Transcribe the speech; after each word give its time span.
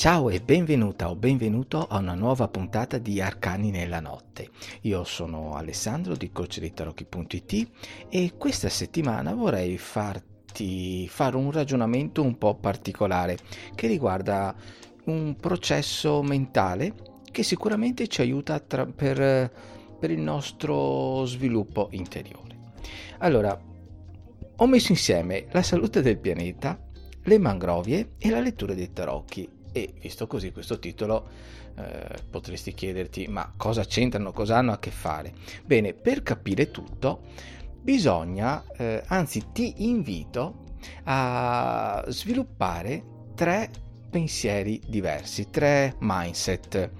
Ciao 0.00 0.30
e 0.30 0.40
benvenuta 0.40 1.10
o 1.10 1.14
benvenuto 1.14 1.86
a 1.86 1.98
una 1.98 2.14
nuova 2.14 2.48
puntata 2.48 2.96
di 2.96 3.20
Arcani 3.20 3.70
nella 3.70 4.00
notte. 4.00 4.48
Io 4.84 5.04
sono 5.04 5.56
Alessandro 5.56 6.16
di 6.16 6.32
coachdeitarocchi.it 6.32 7.70
e 8.08 8.32
questa 8.38 8.70
settimana 8.70 9.34
vorrei 9.34 9.76
farti 9.76 11.06
fare 11.06 11.36
un 11.36 11.50
ragionamento 11.50 12.22
un 12.22 12.38
po' 12.38 12.54
particolare 12.54 13.36
che 13.74 13.88
riguarda 13.88 14.54
un 15.04 15.36
processo 15.36 16.22
mentale 16.22 16.94
che 17.30 17.42
sicuramente 17.42 18.08
ci 18.08 18.22
aiuta 18.22 18.58
tra, 18.58 18.86
per, 18.86 19.52
per 20.00 20.10
il 20.10 20.20
nostro 20.20 21.26
sviluppo 21.26 21.88
interiore. 21.90 22.72
Allora, 23.18 23.54
ho 24.56 24.66
messo 24.66 24.92
insieme 24.92 25.44
la 25.50 25.62
salute 25.62 26.00
del 26.00 26.18
pianeta, 26.18 26.80
le 27.22 27.38
mangrovie 27.38 28.12
e 28.16 28.30
la 28.30 28.40
lettura 28.40 28.72
dei 28.72 28.94
tarocchi 28.94 29.58
e 29.72 29.94
visto 30.00 30.26
così 30.26 30.52
questo 30.52 30.78
titolo 30.78 31.28
eh, 31.76 32.22
potresti 32.28 32.74
chiederti 32.74 33.26
ma 33.28 33.52
cosa 33.56 33.84
c'entrano, 33.84 34.32
cosa 34.32 34.56
hanno 34.56 34.72
a 34.72 34.78
che 34.78 34.90
fare? 34.90 35.32
Bene, 35.64 35.92
per 35.94 36.22
capire 36.22 36.70
tutto 36.70 37.22
bisogna, 37.80 38.64
eh, 38.76 39.02
anzi 39.06 39.46
ti 39.52 39.88
invito 39.88 40.64
a 41.04 42.04
sviluppare 42.08 43.04
tre 43.34 43.70
pensieri 44.10 44.80
diversi, 44.86 45.50
tre 45.50 45.94
mindset 46.00 46.90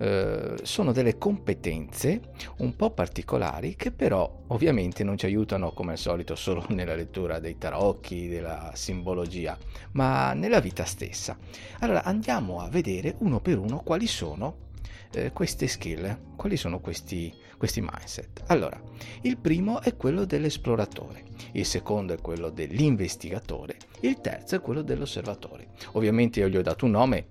eh, 0.00 0.54
sono 0.62 0.92
delle 0.92 1.18
competenze 1.18 2.32
un 2.58 2.74
po' 2.74 2.90
particolari 2.90 3.76
che 3.76 3.92
però 3.92 4.44
ovviamente 4.46 5.04
non 5.04 5.18
ci 5.18 5.26
aiutano 5.26 5.72
come 5.72 5.92
al 5.92 5.98
solito 5.98 6.34
solo 6.36 6.64
nella 6.72 6.94
lettura 6.94 7.38
dei 7.38 7.58
tarocchi, 7.58 8.26
della 8.26 8.72
simbologia, 8.74 9.58
ma 9.92 10.32
nella 10.32 10.60
vita 10.60 10.84
stessa. 10.84 11.36
Allora 11.80 12.02
andiamo 12.02 12.60
a 12.60 12.68
vedere 12.70 13.16
uno 13.18 13.40
per 13.40 13.58
uno 13.58 13.80
quali 13.80 14.06
sono 14.06 14.68
eh, 15.12 15.32
queste 15.32 15.66
skill, 15.66 16.34
quali 16.34 16.56
sono 16.56 16.80
questi, 16.80 17.34
questi 17.58 17.82
mindset. 17.82 18.44
Allora, 18.46 18.80
il 19.22 19.36
primo 19.36 19.82
è 19.82 19.96
quello 19.96 20.24
dell'esploratore, 20.24 21.24
il 21.52 21.66
secondo 21.66 22.14
è 22.14 22.20
quello 22.22 22.48
dell'investigatore, 22.48 23.76
il 24.00 24.18
terzo 24.22 24.54
è 24.54 24.60
quello 24.62 24.80
dell'osservatore. 24.80 25.68
Ovviamente 25.92 26.40
io 26.40 26.48
gli 26.48 26.56
ho 26.56 26.62
dato 26.62 26.86
un 26.86 26.92
nome 26.92 27.26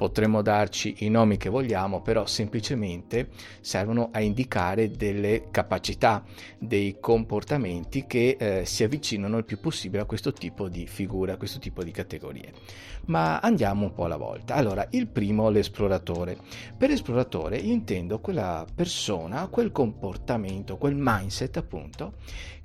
potremmo 0.00 0.40
darci 0.40 0.94
i 1.00 1.10
nomi 1.10 1.36
che 1.36 1.50
vogliamo, 1.50 2.00
però 2.00 2.24
semplicemente 2.24 3.28
servono 3.60 4.08
a 4.12 4.22
indicare 4.22 4.90
delle 4.90 5.48
capacità, 5.50 6.24
dei 6.58 6.96
comportamenti 6.98 8.06
che 8.06 8.34
eh, 8.40 8.64
si 8.64 8.82
avvicinano 8.82 9.36
il 9.36 9.44
più 9.44 9.60
possibile 9.60 10.00
a 10.00 10.06
questo 10.06 10.32
tipo 10.32 10.70
di 10.70 10.86
figura, 10.86 11.34
a 11.34 11.36
questo 11.36 11.58
tipo 11.58 11.84
di 11.84 11.90
categorie. 11.90 12.54
Ma 13.08 13.40
andiamo 13.40 13.84
un 13.84 13.92
po' 13.92 14.06
alla 14.06 14.16
volta. 14.16 14.54
Allora, 14.54 14.86
il 14.92 15.06
primo, 15.06 15.50
l'esploratore. 15.50 16.38
Per 16.78 16.88
esploratore 16.88 17.58
intendo 17.58 18.20
quella 18.20 18.64
persona, 18.74 19.48
quel 19.48 19.70
comportamento, 19.70 20.78
quel 20.78 20.96
mindset 20.96 21.58
appunto 21.58 22.14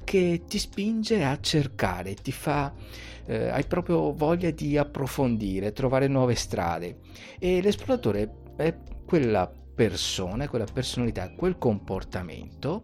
che 0.05 0.43
ti 0.47 0.57
spinge 0.57 1.25
a 1.25 1.37
cercare, 1.41 2.13
ti 2.13 2.31
fa, 2.31 2.71
eh, 3.25 3.49
hai 3.49 3.65
proprio 3.65 4.13
voglia 4.13 4.51
di 4.51 4.77
approfondire, 4.77 5.71
trovare 5.71 6.07
nuove 6.07 6.35
strade. 6.35 6.99
E 7.39 7.61
l'esploratore 7.61 8.41
è 8.55 8.75
quella 9.05 9.51
persona, 9.75 10.47
quella 10.47 10.65
personalità, 10.71 11.31
quel 11.31 11.57
comportamento 11.57 12.83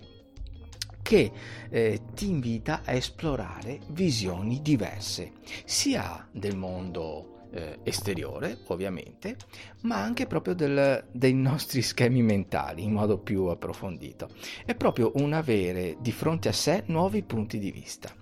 che 1.01 1.31
eh, 1.69 1.99
ti 2.13 2.29
invita 2.29 2.81
a 2.85 2.93
esplorare 2.93 3.79
visioni 3.89 4.61
diverse, 4.61 5.33
sia 5.65 6.27
del 6.31 6.55
mondo 6.55 7.30
eh, 7.51 7.79
esteriore, 7.83 8.59
ovviamente, 8.67 9.35
ma 9.81 10.01
anche 10.01 10.27
proprio 10.27 10.53
del, 10.53 11.05
dei 11.11 11.33
nostri 11.33 11.81
schemi 11.83 12.21
mentali 12.21 12.83
in 12.83 12.93
modo 12.93 13.17
più 13.17 13.45
approfondito. 13.45 14.29
È 14.65 14.75
proprio 14.75 15.11
un 15.15 15.33
avere 15.33 15.97
di 15.99 16.11
fronte 16.11 16.49
a 16.49 16.53
sé 16.53 16.83
nuovi 16.87 17.23
punti 17.23 17.59
di 17.59 17.71
vista. 17.71 18.13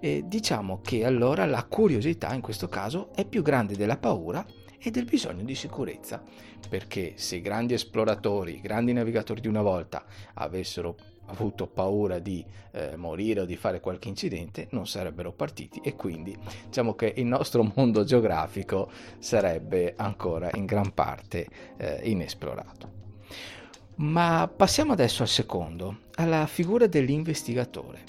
E 0.00 0.24
diciamo 0.26 0.80
che 0.82 1.04
allora 1.04 1.46
la 1.46 1.64
curiosità 1.64 2.32
in 2.34 2.40
questo 2.40 2.68
caso 2.68 3.14
è 3.14 3.24
più 3.24 3.42
grande 3.42 3.76
della 3.76 3.96
paura 3.96 4.44
e 4.78 4.90
del 4.90 5.04
bisogno 5.04 5.44
di 5.44 5.54
sicurezza, 5.54 6.22
perché 6.68 7.14
se 7.16 7.36
i 7.36 7.40
grandi 7.40 7.72
esploratori, 7.72 8.56
i 8.56 8.60
grandi 8.60 8.92
navigatori 8.92 9.40
di 9.40 9.48
una 9.48 9.62
volta 9.62 10.04
avessero 10.34 10.96
avuto 11.26 11.66
paura 11.66 12.18
di 12.18 12.44
eh, 12.72 12.96
morire 12.96 13.40
o 13.40 13.44
di 13.44 13.56
fare 13.56 13.80
qualche 13.80 14.08
incidente 14.08 14.68
non 14.70 14.86
sarebbero 14.86 15.32
partiti 15.32 15.80
e 15.82 15.94
quindi 15.94 16.36
diciamo 16.66 16.94
che 16.94 17.12
il 17.16 17.26
nostro 17.26 17.62
mondo 17.74 18.04
geografico 18.04 18.90
sarebbe 19.18 19.94
ancora 19.96 20.50
in 20.54 20.64
gran 20.64 20.92
parte 20.92 21.46
eh, 21.76 22.00
inesplorato. 22.04 23.02
Ma 23.96 24.50
passiamo 24.54 24.92
adesso 24.92 25.22
al 25.22 25.28
secondo, 25.28 25.98
alla 26.16 26.46
figura 26.46 26.88
dell'investigatore. 26.88 28.02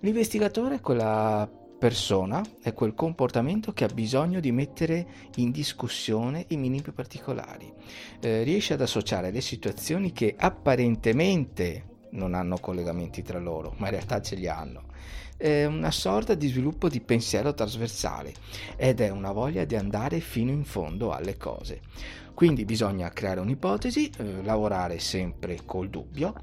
L'investigatore 0.00 0.76
è 0.76 0.80
quella 0.80 1.50
persona, 1.82 2.40
è 2.62 2.72
quel 2.74 2.94
comportamento 2.94 3.72
che 3.72 3.82
ha 3.82 3.88
bisogno 3.92 4.38
di 4.38 4.52
mettere 4.52 5.04
in 5.36 5.50
discussione 5.50 6.44
i 6.50 6.56
minimi 6.56 6.92
particolari. 6.94 7.72
Eh, 8.20 8.44
riesce 8.44 8.74
ad 8.74 8.82
associare 8.82 9.32
le 9.32 9.40
situazioni 9.40 10.12
che 10.12 10.36
apparentemente 10.38 11.90
non 12.12 12.34
hanno 12.34 12.58
collegamenti 12.58 13.22
tra 13.22 13.38
loro, 13.38 13.74
ma 13.76 13.86
in 13.86 13.92
realtà 13.92 14.20
ce 14.20 14.36
li 14.36 14.48
hanno. 14.48 14.84
È 15.36 15.64
una 15.64 15.90
sorta 15.90 16.34
di 16.34 16.48
sviluppo 16.48 16.88
di 16.88 17.00
pensiero 17.00 17.52
trasversale 17.52 18.32
ed 18.76 19.00
è 19.00 19.10
una 19.10 19.32
voglia 19.32 19.64
di 19.64 19.76
andare 19.76 20.20
fino 20.20 20.50
in 20.50 20.64
fondo 20.64 21.12
alle 21.12 21.36
cose. 21.36 21.80
Quindi 22.34 22.64
bisogna 22.64 23.10
creare 23.10 23.40
un'ipotesi, 23.40 24.10
eh, 24.16 24.42
lavorare 24.42 24.98
sempre 24.98 25.60
col 25.64 25.90
dubbio 25.90 26.34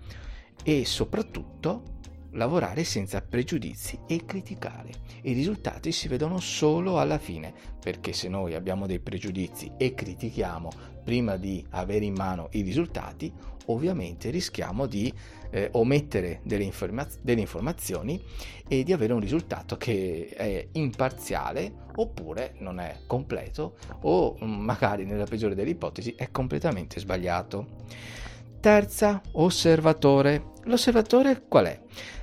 e 0.63 0.85
soprattutto 0.85 1.97
lavorare 2.33 2.83
senza 2.83 3.21
pregiudizi 3.21 3.99
e 4.05 4.25
criticare. 4.25 4.91
I 5.23 5.33
risultati 5.33 5.91
si 5.91 6.07
vedono 6.07 6.39
solo 6.39 6.99
alla 6.99 7.17
fine, 7.17 7.53
perché 7.79 8.13
se 8.13 8.27
noi 8.27 8.53
abbiamo 8.53 8.85
dei 8.85 8.99
pregiudizi 8.99 9.71
e 9.77 9.93
critichiamo 9.93 10.69
prima 11.03 11.37
di 11.37 11.65
avere 11.71 12.05
in 12.05 12.13
mano 12.13 12.49
i 12.51 12.61
risultati, 12.61 13.33
ovviamente 13.71 14.29
rischiamo 14.29 14.85
di 14.85 15.11
eh, 15.51 15.69
omettere 15.73 16.41
delle, 16.43 16.63
informaz- 16.63 17.19
delle 17.21 17.41
informazioni 17.41 18.21
e 18.67 18.83
di 18.83 18.93
avere 18.93 19.13
un 19.13 19.19
risultato 19.19 19.77
che 19.77 20.29
è 20.35 20.67
imparziale 20.73 21.87
oppure 21.95 22.55
non 22.59 22.79
è 22.79 22.99
completo 23.07 23.77
o 24.01 24.37
mm, 24.43 24.59
magari 24.59 25.05
nella 25.05 25.25
peggiore 25.25 25.55
delle 25.55 25.71
ipotesi 25.71 26.13
è 26.15 26.31
completamente 26.31 26.99
sbagliato. 26.99 27.77
Terza, 28.59 29.21
osservatore. 29.33 30.51
L'osservatore 30.65 31.43
qual 31.47 31.65
è? 31.65 31.81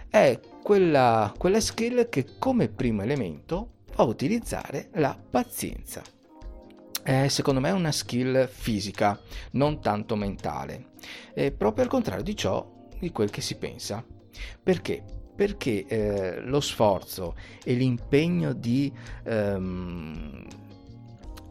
È 0.09 0.39
quella, 0.63 1.33
quella 1.37 1.61
skill 1.61 2.09
che 2.09 2.27
come 2.39 2.69
primo 2.69 3.03
elemento 3.03 3.71
fa 3.91 4.03
utilizzare 4.03 4.91
la 4.95 5.19
pazienza 5.19 6.03
è 7.06 7.28
secondo 7.28 7.61
me 7.61 7.71
una 7.71 7.93
skill 7.93 8.49
fisica, 8.49 9.17
non 9.53 9.81
tanto 9.81 10.17
mentale, 10.17 10.89
è 11.33 11.53
proprio 11.53 11.84
al 11.84 11.91
contrario 11.91 12.25
di 12.25 12.34
ciò 12.34 12.69
di 12.98 13.13
quel 13.13 13.30
che 13.30 13.41
si 13.41 13.54
pensa. 13.59 14.04
Perché? 14.60 15.04
Perché 15.36 15.86
eh, 15.86 16.41
lo 16.41 16.59
sforzo 16.59 17.36
e 17.63 17.75
l'impegno 17.75 18.53
di 18.54 18.92
ehm, 19.25 20.47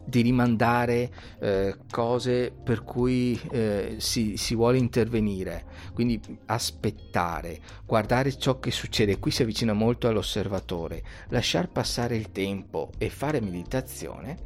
di 0.06 0.22
rimandare 0.22 1.10
eh, 1.40 1.76
cose 1.90 2.50
per 2.50 2.82
cui 2.82 3.38
eh, 3.50 3.96
si, 3.98 4.36
si, 4.36 4.54
vuole 4.54 4.78
intervenire, 4.78 5.64
quindi 5.92 6.20
aspettare, 6.46 7.60
guardare 7.84 8.36
ciò 8.38 8.58
che 8.58 8.70
succede, 8.70 9.18
qui 9.18 9.30
si 9.30 9.42
avvicina 9.42 9.72
molto 9.72 10.08
all'osservatore, 10.08 11.02
lasciar 11.28 11.68
passare 11.70 12.16
il 12.16 12.30
tempo 12.30 12.90
e 12.98 13.10
fare 13.10 13.40
meditazione 13.40 14.38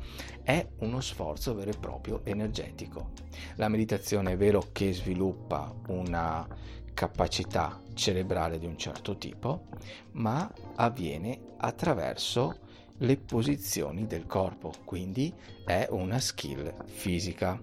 è 0.42 0.66
uno 0.78 1.00
sforzo 1.00 1.54
vero 1.54 1.70
e 1.70 1.78
proprio 1.78 2.22
energetico. 2.24 3.10
La 3.56 3.68
meditazione 3.68 4.32
è 4.32 4.36
vero 4.36 4.68
che 4.72 4.92
sviluppa 4.92 5.72
una 5.88 6.46
capacità 6.92 7.80
cerebrale 7.94 8.58
di 8.58 8.66
un 8.66 8.76
certo 8.76 9.16
tipo, 9.16 9.66
ma 10.12 10.50
avviene 10.76 11.38
attraverso 11.58 12.68
le 13.00 13.16
posizioni 13.16 14.06
del 14.06 14.26
corpo, 14.26 14.72
quindi 14.84 15.32
è 15.64 15.86
una 15.90 16.18
skill 16.18 16.72
fisica. 16.86 17.58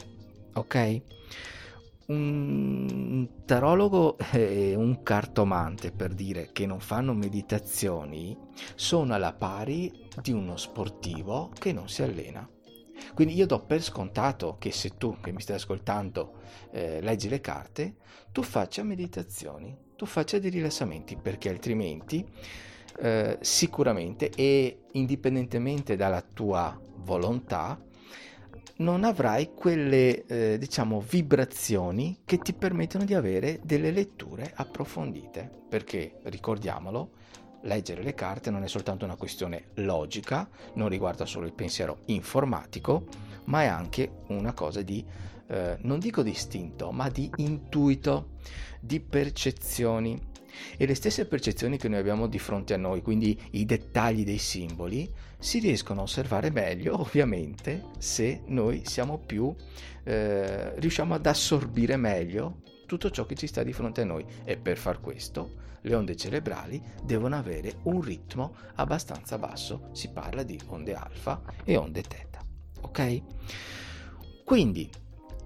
Ok? 0.54 1.01
un 2.07 3.28
tarologo 3.45 4.18
e 4.31 4.75
un 4.75 5.04
cartomante, 5.04 5.92
per 5.92 6.13
dire, 6.13 6.51
che 6.54 6.66
non 6.66 6.80
fanno 6.80 7.13
meditazioni, 7.13 8.38
sono 8.75 9.13
alla 9.13 9.34
pari 9.34 9.92
di 10.22 10.31
uno 10.31 10.56
sportivo 10.57 11.51
che 11.57 11.74
non 11.74 11.90
si 11.90 12.04
allena. 12.04 12.48
Quindi 13.13 13.36
io 13.36 13.45
do 13.45 13.60
per 13.60 13.81
scontato 13.83 14.56
che 14.57 14.72
se 14.72 14.95
tu 14.98 15.18
che 15.22 15.31
mi 15.31 15.42
stai 15.42 15.57
ascoltando 15.57 16.40
eh, 16.72 17.01
leggi 17.01 17.30
le 17.30 17.42
carte, 17.42 17.98
tu 18.31 18.42
faccia 18.42 18.83
meditazioni, 18.83 19.75
tu 19.95 20.06
faccia 20.06 20.40
dei 20.40 20.50
rilassamenti, 20.50 21.18
perché 21.18 21.50
altrimenti 21.50 22.25
eh, 22.99 23.38
sicuramente 23.41 24.29
e 24.29 24.79
indipendentemente 24.94 25.95
dalla 25.95 26.21
tua 26.21 26.79
volontà, 26.97 27.79
non 28.77 29.03
avrai 29.03 29.53
quelle 29.53 30.25
eh, 30.25 30.57
diciamo 30.57 31.01
vibrazioni 31.01 32.19
che 32.25 32.38
ti 32.38 32.53
permettono 32.53 33.05
di 33.05 33.13
avere 33.13 33.59
delle 33.63 33.91
letture 33.91 34.51
approfondite. 34.55 35.49
Perché 35.67 36.19
ricordiamolo 36.23 37.11
leggere 37.61 38.03
le 38.03 38.13
carte 38.13 38.51
non 38.51 38.63
è 38.63 38.67
soltanto 38.67 39.05
una 39.05 39.15
questione 39.15 39.69
logica 39.75 40.47
non 40.73 40.89
riguarda 40.89 41.25
solo 41.25 41.45
il 41.45 41.53
pensiero 41.53 41.99
informatico 42.05 43.05
ma 43.45 43.63
è 43.63 43.65
anche 43.65 44.11
una 44.27 44.53
cosa 44.53 44.81
di 44.81 45.03
eh, 45.47 45.77
non 45.81 45.99
dico 45.99 46.21
distinto 46.21 46.91
ma 46.91 47.09
di 47.09 47.29
intuito 47.38 48.35
di 48.79 48.99
percezioni 48.99 50.19
e 50.77 50.86
le 50.86 50.95
stesse 50.95 51.25
percezioni 51.25 51.77
che 51.77 51.88
noi 51.88 52.00
abbiamo 52.00 52.27
di 52.27 52.39
fronte 52.39 52.74
a 52.74 52.77
noi, 52.77 53.01
quindi 53.01 53.39
i 53.51 53.65
dettagli 53.65 54.24
dei 54.24 54.38
simboli, 54.38 55.12
si 55.39 55.59
riescono 55.59 56.01
a 56.01 56.04
osservare 56.04 56.50
meglio 56.50 57.00
ovviamente 57.00 57.86
se 57.98 58.42
noi 58.48 58.83
siamo 58.86 59.18
più, 59.18 59.54
eh, 60.04 60.80
riusciamo 60.80 61.13
ad 61.13 61.25
assorbire 61.25 61.95
meglio 61.98 62.62
tutto 62.86 63.12
ciò 63.12 63.25
che 63.25 63.36
ci 63.36 63.48
sta 63.48 63.63
di 63.63 63.74
fronte 63.74 64.01
a 64.01 64.06
noi 64.06 64.25
e 64.44 64.57
per 64.57 64.77
far 64.77 65.00
questo 65.00 65.65
le 65.81 65.95
onde 65.95 66.15
cerebrali 66.15 66.81
devono 67.04 67.36
avere 67.36 67.77
un 67.83 68.01
ritmo 68.01 68.56
abbastanza 68.75 69.38
basso, 69.38 69.89
si 69.92 70.09
parla 70.09 70.44
di 70.44 70.59
onde 70.68 70.94
alfa 70.94 71.42
e 71.63 71.77
onde 71.77 72.01
teta, 72.01 72.44
ok? 72.81 73.21
Quindi 74.44 74.89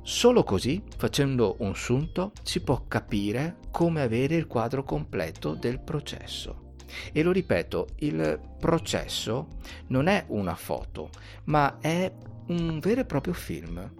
Solo 0.04 0.44
così, 0.44 0.82
facendo 0.98 1.58
un 1.60 1.76
sunto, 1.76 2.32
si 2.42 2.62
può 2.62 2.86
capire 2.88 3.58
come 3.70 4.02
avere 4.02 4.36
il 4.36 4.48
quadro 4.48 4.84
completo 4.84 5.54
del 5.54 5.80
processo. 5.80 6.74
E 7.14 7.22
lo 7.22 7.32
ripeto, 7.32 7.90
il 8.00 8.40
processo 8.60 9.48
non 9.88 10.08
è 10.08 10.26
una 10.30 10.56
foto, 10.56 11.10
ma 11.46 11.78
è 11.80 12.12
un 12.48 12.80
vero 12.80 13.02
e 13.02 13.06
proprio 13.06 13.34
film. 13.34 13.94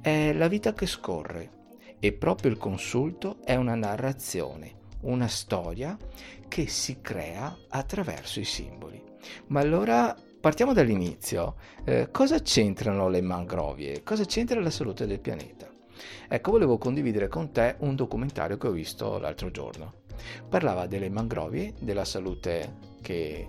È 0.00 0.32
la 0.34 0.48
vita 0.48 0.74
che 0.74 0.86
scorre 0.86 1.50
e 1.98 2.12
proprio 2.12 2.50
il 2.50 2.58
consulto 2.58 3.38
è 3.42 3.56
una 3.56 3.74
narrazione, 3.74 4.74
una 5.00 5.28
storia 5.28 5.96
che 6.46 6.68
si 6.68 7.00
crea 7.00 7.56
attraverso 7.68 8.38
i 8.38 8.44
simboli. 8.44 9.02
Ma 9.46 9.60
allora 9.60 10.14
Partiamo 10.48 10.72
dall'inizio. 10.72 11.56
Eh, 11.84 12.08
cosa 12.10 12.38
c'entrano 12.38 13.10
le 13.10 13.20
mangrovie? 13.20 14.02
Cosa 14.02 14.24
c'entra 14.24 14.58
la 14.62 14.70
salute 14.70 15.06
del 15.06 15.20
pianeta? 15.20 15.68
Ecco, 16.26 16.52
volevo 16.52 16.78
condividere 16.78 17.28
con 17.28 17.52
te 17.52 17.76
un 17.80 17.94
documentario 17.94 18.56
che 18.56 18.66
ho 18.66 18.70
visto 18.70 19.18
l'altro 19.18 19.50
giorno. 19.50 20.04
Parlava 20.48 20.86
delle 20.86 21.10
mangrovie, 21.10 21.74
della 21.78 22.06
salute 22.06 22.76
che, 23.02 23.46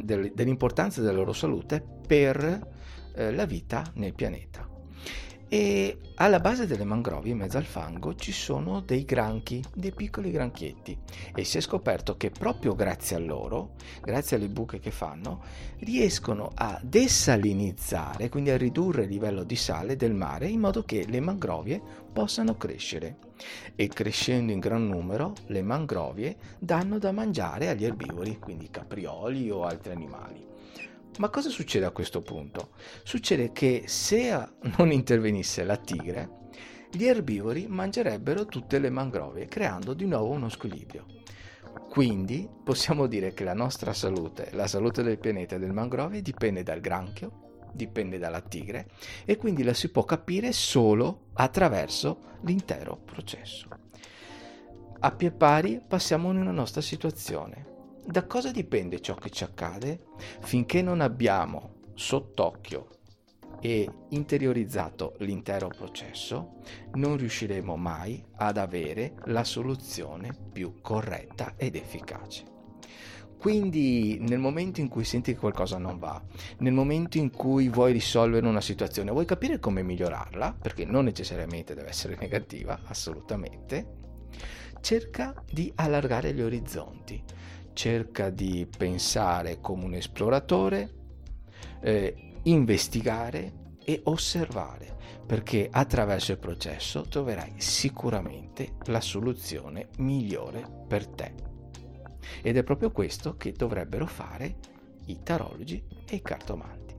del, 0.00 0.32
dell'importanza 0.32 1.02
della 1.02 1.12
loro 1.12 1.34
salute 1.34 1.84
per 2.06 2.68
eh, 3.14 3.30
la 3.30 3.44
vita 3.44 3.84
nel 3.96 4.14
pianeta. 4.14 4.71
E 5.52 5.98
alla 6.14 6.40
base 6.40 6.66
delle 6.66 6.84
mangrovie, 6.84 7.32
in 7.32 7.36
mezzo 7.36 7.58
al 7.58 7.66
fango, 7.66 8.14
ci 8.14 8.32
sono 8.32 8.80
dei 8.80 9.04
granchi, 9.04 9.62
dei 9.74 9.92
piccoli 9.92 10.30
granchietti. 10.30 10.96
E 11.34 11.44
si 11.44 11.58
è 11.58 11.60
scoperto 11.60 12.16
che 12.16 12.30
proprio 12.30 12.74
grazie 12.74 13.16
a 13.16 13.18
loro, 13.18 13.74
grazie 14.00 14.38
alle 14.38 14.48
buche 14.48 14.78
che 14.78 14.90
fanno, 14.90 15.42
riescono 15.80 16.52
a 16.54 16.80
desalinizzare, 16.82 18.30
quindi 18.30 18.48
a 18.48 18.56
ridurre 18.56 19.02
il 19.02 19.10
livello 19.10 19.44
di 19.44 19.56
sale 19.56 19.94
del 19.94 20.14
mare 20.14 20.48
in 20.48 20.60
modo 20.60 20.84
che 20.84 21.04
le 21.06 21.20
mangrovie 21.20 21.82
possano 22.10 22.56
crescere. 22.56 23.18
E 23.76 23.88
crescendo 23.88 24.52
in 24.52 24.58
gran 24.58 24.88
numero, 24.88 25.34
le 25.48 25.60
mangrovie 25.60 26.34
danno 26.58 26.96
da 26.96 27.12
mangiare 27.12 27.68
agli 27.68 27.84
erbivori, 27.84 28.38
quindi 28.38 28.70
caprioli 28.70 29.50
o 29.50 29.64
altri 29.64 29.92
animali. 29.92 30.51
Ma 31.18 31.28
cosa 31.28 31.50
succede 31.50 31.84
a 31.84 31.90
questo 31.90 32.22
punto? 32.22 32.70
Succede 33.02 33.52
che 33.52 33.84
se 33.86 34.48
non 34.76 34.90
intervenisse 34.90 35.62
la 35.62 35.76
tigre, 35.76 36.40
gli 36.90 37.04
erbivori 37.04 37.66
mangerebbero 37.68 38.46
tutte 38.46 38.78
le 38.78 38.90
mangrovie, 38.90 39.46
creando 39.46 39.94
di 39.94 40.06
nuovo 40.06 40.30
uno 40.30 40.48
squilibrio. 40.48 41.06
Quindi 41.88 42.48
possiamo 42.64 43.06
dire 43.06 43.34
che 43.34 43.44
la 43.44 43.54
nostra 43.54 43.92
salute, 43.92 44.50
la 44.52 44.66
salute 44.66 45.02
del 45.02 45.18
pianeta 45.18 45.56
e 45.56 45.58
del 45.58 45.72
mangrovie 45.72 46.22
dipende 46.22 46.62
dal 46.62 46.80
granchio, 46.80 47.60
dipende 47.72 48.18
dalla 48.18 48.40
tigre 48.40 48.88
e 49.24 49.36
quindi 49.36 49.62
la 49.62 49.74
si 49.74 49.90
può 49.90 50.04
capire 50.04 50.52
solo 50.52 51.28
attraverso 51.34 52.38
l'intero 52.42 52.96
processo. 52.96 53.68
A 55.00 55.10
pie 55.10 55.30
pari 55.32 55.80
passiamo 55.86 56.30
in 56.30 56.38
una 56.38 56.52
nostra 56.52 56.80
situazione. 56.80 57.71
Da 58.04 58.26
cosa 58.26 58.50
dipende 58.50 59.00
ciò 59.00 59.14
che 59.14 59.30
ci 59.30 59.44
accade? 59.44 60.06
Finché 60.40 60.82
non 60.82 61.00
abbiamo 61.00 61.74
sott'occhio 61.94 62.88
e 63.60 63.88
interiorizzato 64.08 65.14
l'intero 65.18 65.68
processo, 65.68 66.54
non 66.94 67.16
riusciremo 67.16 67.76
mai 67.76 68.22
ad 68.36 68.56
avere 68.56 69.14
la 69.26 69.44
soluzione 69.44 70.36
più 70.52 70.80
corretta 70.80 71.54
ed 71.56 71.76
efficace. 71.76 72.44
Quindi 73.38 74.18
nel 74.20 74.40
momento 74.40 74.80
in 74.80 74.88
cui 74.88 75.04
senti 75.04 75.32
che 75.32 75.38
qualcosa 75.38 75.78
non 75.78 75.98
va, 75.98 76.20
nel 76.58 76.72
momento 76.72 77.18
in 77.18 77.30
cui 77.30 77.68
vuoi 77.68 77.92
risolvere 77.92 78.46
una 78.46 78.60
situazione, 78.60 79.12
vuoi 79.12 79.26
capire 79.26 79.60
come 79.60 79.82
migliorarla, 79.82 80.56
perché 80.60 80.84
non 80.84 81.04
necessariamente 81.04 81.74
deve 81.74 81.88
essere 81.88 82.16
negativa, 82.20 82.80
assolutamente, 82.86 84.00
cerca 84.80 85.34
di 85.50 85.72
allargare 85.76 86.34
gli 86.34 86.40
orizzonti, 86.40 87.22
cerca 87.72 88.30
di 88.30 88.66
pensare 88.66 89.60
come 89.60 89.84
un 89.84 89.94
esploratore, 89.94 90.90
eh, 91.80 92.40
investigare 92.44 93.74
e 93.84 94.00
osservare, 94.04 94.96
perché 95.26 95.68
attraverso 95.70 96.32
il 96.32 96.38
processo 96.38 97.02
troverai 97.02 97.54
sicuramente 97.56 98.76
la 98.86 99.00
soluzione 99.00 99.88
migliore 99.98 100.84
per 100.86 101.06
te. 101.06 101.34
Ed 102.42 102.56
è 102.56 102.62
proprio 102.62 102.90
questo 102.90 103.36
che 103.36 103.52
dovrebbero 103.52 104.06
fare 104.06 104.56
i 105.06 105.22
tarologi 105.22 105.82
e 106.06 106.16
i 106.16 106.22
cartomanti. 106.22 106.94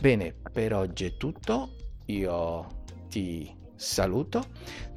Bene, 0.00 0.34
per 0.52 0.74
oggi 0.74 1.06
è 1.06 1.16
tutto, 1.16 1.74
io 2.06 2.66
ti 3.08 3.54
saluto, 3.74 4.44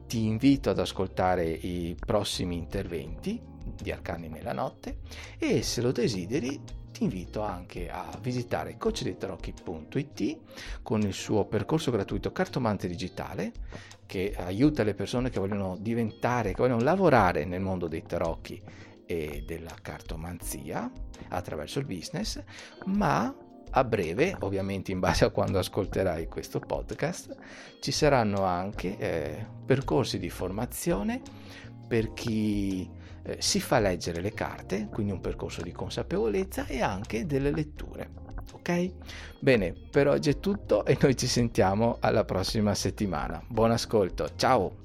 ti 0.08 0.26
invito 0.26 0.70
ad 0.70 0.80
ascoltare 0.80 1.50
i 1.50 1.96
prossimi 1.98 2.58
interventi 2.58 3.51
di 3.64 3.92
Arcani 3.92 4.28
nella 4.28 4.54
notte 4.54 5.00
e 5.38 5.62
se 5.64 5.82
lo 5.82 5.92
desideri 5.92 6.62
ti 6.92 7.04
invito 7.04 7.42
anche 7.42 7.90
a 7.90 8.06
visitare 8.22 8.78
coachdeitarocchi.it 8.78 10.38
con 10.82 11.02
il 11.02 11.14
suo 11.14 11.46
percorso 11.46 11.90
gratuito 11.90 12.32
cartomante 12.32 12.88
digitale 12.88 13.52
che 14.06 14.36
aiuta 14.38 14.84
le 14.84 14.94
persone 14.94 15.30
che 15.30 15.40
vogliono 15.40 15.78
diventare, 15.80 16.54
che 16.54 16.62
vogliono 16.62 16.82
lavorare 16.82 17.46
nel 17.46 17.62
mondo 17.62 17.88
dei 17.88 18.04
tarocchi 18.04 18.62
e 19.06 19.44
della 19.46 19.74
cartomanzia 19.82 20.92
attraverso 21.30 21.80
il 21.80 21.86
business, 21.86 22.42
ma 22.88 23.34
a 23.74 23.84
breve, 23.86 24.36
ovviamente 24.40 24.92
in 24.92 25.00
base 25.00 25.24
a 25.24 25.30
quando 25.30 25.60
ascolterai 25.60 26.28
questo 26.28 26.60
podcast, 26.60 27.36
ci 27.80 27.92
saranno 27.92 28.44
anche 28.44 28.98
eh, 28.98 29.46
percorsi 29.66 30.20
di 30.20 30.30
formazione 30.30 31.22
per 31.88 32.12
chi 32.14 32.90
eh, 33.24 33.38
si 33.40 33.60
fa 33.60 33.80
leggere 33.80 34.22
le 34.22 34.34
carte, 34.34 34.88
quindi 34.92 35.12
un 35.12 35.20
percorso 35.20 35.62
di 35.62 35.72
consapevolezza 35.72 36.66
e 36.66 36.82
anche 36.82 37.26
delle 37.26 37.52
letture. 37.52 38.10
Ok? 38.54 38.94
Bene, 39.40 39.74
per 39.74 40.08
oggi 40.08 40.30
è 40.30 40.40
tutto 40.40 40.86
e 40.86 40.98
noi 41.02 41.16
ci 41.16 41.28
sentiamo 41.28 41.98
alla 42.00 42.26
prossima 42.26 42.74
settimana. 42.76 43.44
Buon 43.48 43.72
ascolto, 43.72 44.36
ciao! 44.36 44.80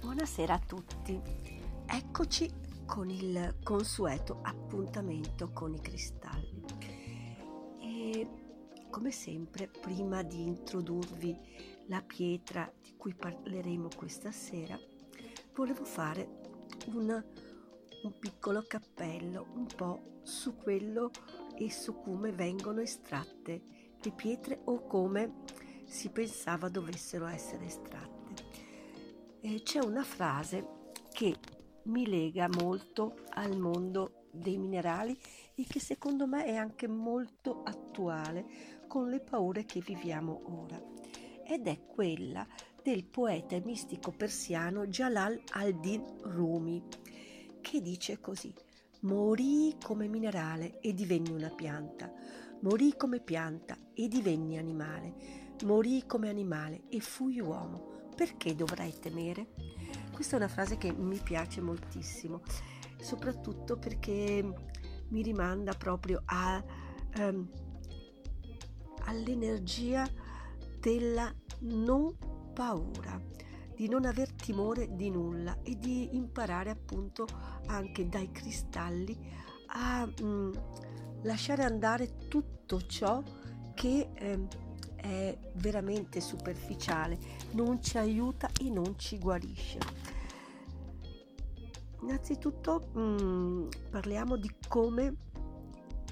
Buonasera 0.00 0.54
a 0.54 0.60
tutti, 0.66 1.20
eccoci 1.86 2.50
con 2.86 3.10
il 3.10 3.56
consueto 3.62 4.40
appuntamento 4.42 5.50
con 5.52 5.74
i 5.74 5.80
cristalli. 5.80 6.64
E 7.80 8.28
come 8.90 9.10
sempre, 9.10 9.68
prima 9.68 10.22
di 10.22 10.42
introdurvi 10.42 11.36
la 11.88 12.02
pietra 12.02 12.70
di 12.82 12.94
cui 12.96 13.14
parleremo 13.14 13.88
questa 13.94 14.32
sera, 14.32 14.78
volevo 15.58 15.84
fare 15.84 16.38
una, 16.92 17.16
un 18.04 18.18
piccolo 18.20 18.62
cappello 18.62 19.48
un 19.54 19.66
po' 19.66 20.20
su 20.22 20.56
quello 20.56 21.10
e 21.56 21.68
su 21.68 22.00
come 22.00 22.30
vengono 22.30 22.80
estratte 22.80 23.60
le 24.00 24.12
pietre 24.12 24.60
o 24.66 24.86
come 24.86 25.42
si 25.84 26.10
pensava 26.10 26.68
dovessero 26.68 27.26
essere 27.26 27.64
estratte. 27.64 28.34
E 29.40 29.62
c'è 29.64 29.80
una 29.80 30.04
frase 30.04 30.92
che 31.10 31.34
mi 31.86 32.06
lega 32.06 32.48
molto 32.48 33.24
al 33.30 33.58
mondo 33.58 34.28
dei 34.30 34.58
minerali 34.58 35.18
e 35.56 35.64
che 35.68 35.80
secondo 35.80 36.28
me 36.28 36.44
è 36.44 36.54
anche 36.54 36.86
molto 36.86 37.64
attuale 37.64 38.46
con 38.86 39.08
le 39.08 39.18
paure 39.18 39.64
che 39.64 39.80
viviamo 39.80 40.40
ora. 40.44 40.80
Ed 41.50 41.66
è 41.66 41.86
quella 41.86 42.46
del 42.82 43.06
poeta 43.06 43.56
e 43.56 43.62
mistico 43.64 44.10
persiano 44.10 44.86
Jalal 44.86 45.40
al-Din 45.52 46.04
Rumi, 46.24 46.84
che 47.62 47.80
dice 47.80 48.20
così: 48.20 48.54
Morì 49.00 49.74
come 49.82 50.08
minerale 50.08 50.78
e 50.80 50.92
divenni 50.92 51.30
una 51.30 51.48
pianta, 51.48 52.12
morì 52.60 52.94
come 52.98 53.20
pianta 53.20 53.78
e 53.94 54.08
divenni 54.08 54.58
animale, 54.58 55.54
morì 55.64 56.04
come 56.06 56.28
animale 56.28 56.82
e 56.90 57.00
fui 57.00 57.40
uomo. 57.40 58.10
Perché 58.14 58.54
dovrei 58.54 58.92
temere? 58.98 59.54
Questa 60.12 60.34
è 60.34 60.38
una 60.38 60.48
frase 60.48 60.76
che 60.76 60.92
mi 60.92 61.18
piace 61.18 61.62
moltissimo, 61.62 62.42
soprattutto 63.00 63.78
perché 63.78 64.46
mi 65.08 65.22
rimanda 65.22 65.72
proprio 65.72 66.20
a, 66.26 66.62
um, 67.16 67.48
all'energia 69.06 70.26
della 70.80 71.32
non 71.60 72.16
paura, 72.52 73.20
di 73.74 73.88
non 73.88 74.04
aver 74.04 74.32
timore 74.32 74.94
di 74.94 75.10
nulla 75.10 75.58
e 75.62 75.78
di 75.78 76.16
imparare 76.16 76.70
appunto 76.70 77.26
anche 77.66 78.08
dai 78.08 78.30
cristalli 78.30 79.16
a 79.68 80.08
mm, 80.22 80.52
lasciare 81.22 81.62
andare 81.64 82.28
tutto 82.28 82.80
ciò 82.82 83.22
che 83.74 84.10
eh, 84.12 84.46
è 84.96 85.38
veramente 85.54 86.20
superficiale, 86.20 87.18
non 87.52 87.82
ci 87.82 87.98
aiuta 87.98 88.50
e 88.60 88.70
non 88.70 88.98
ci 88.98 89.18
guarisce. 89.18 89.78
Innanzitutto 92.02 92.90
mm, 92.96 93.68
parliamo 93.90 94.36
di 94.36 94.50
come 94.68 95.16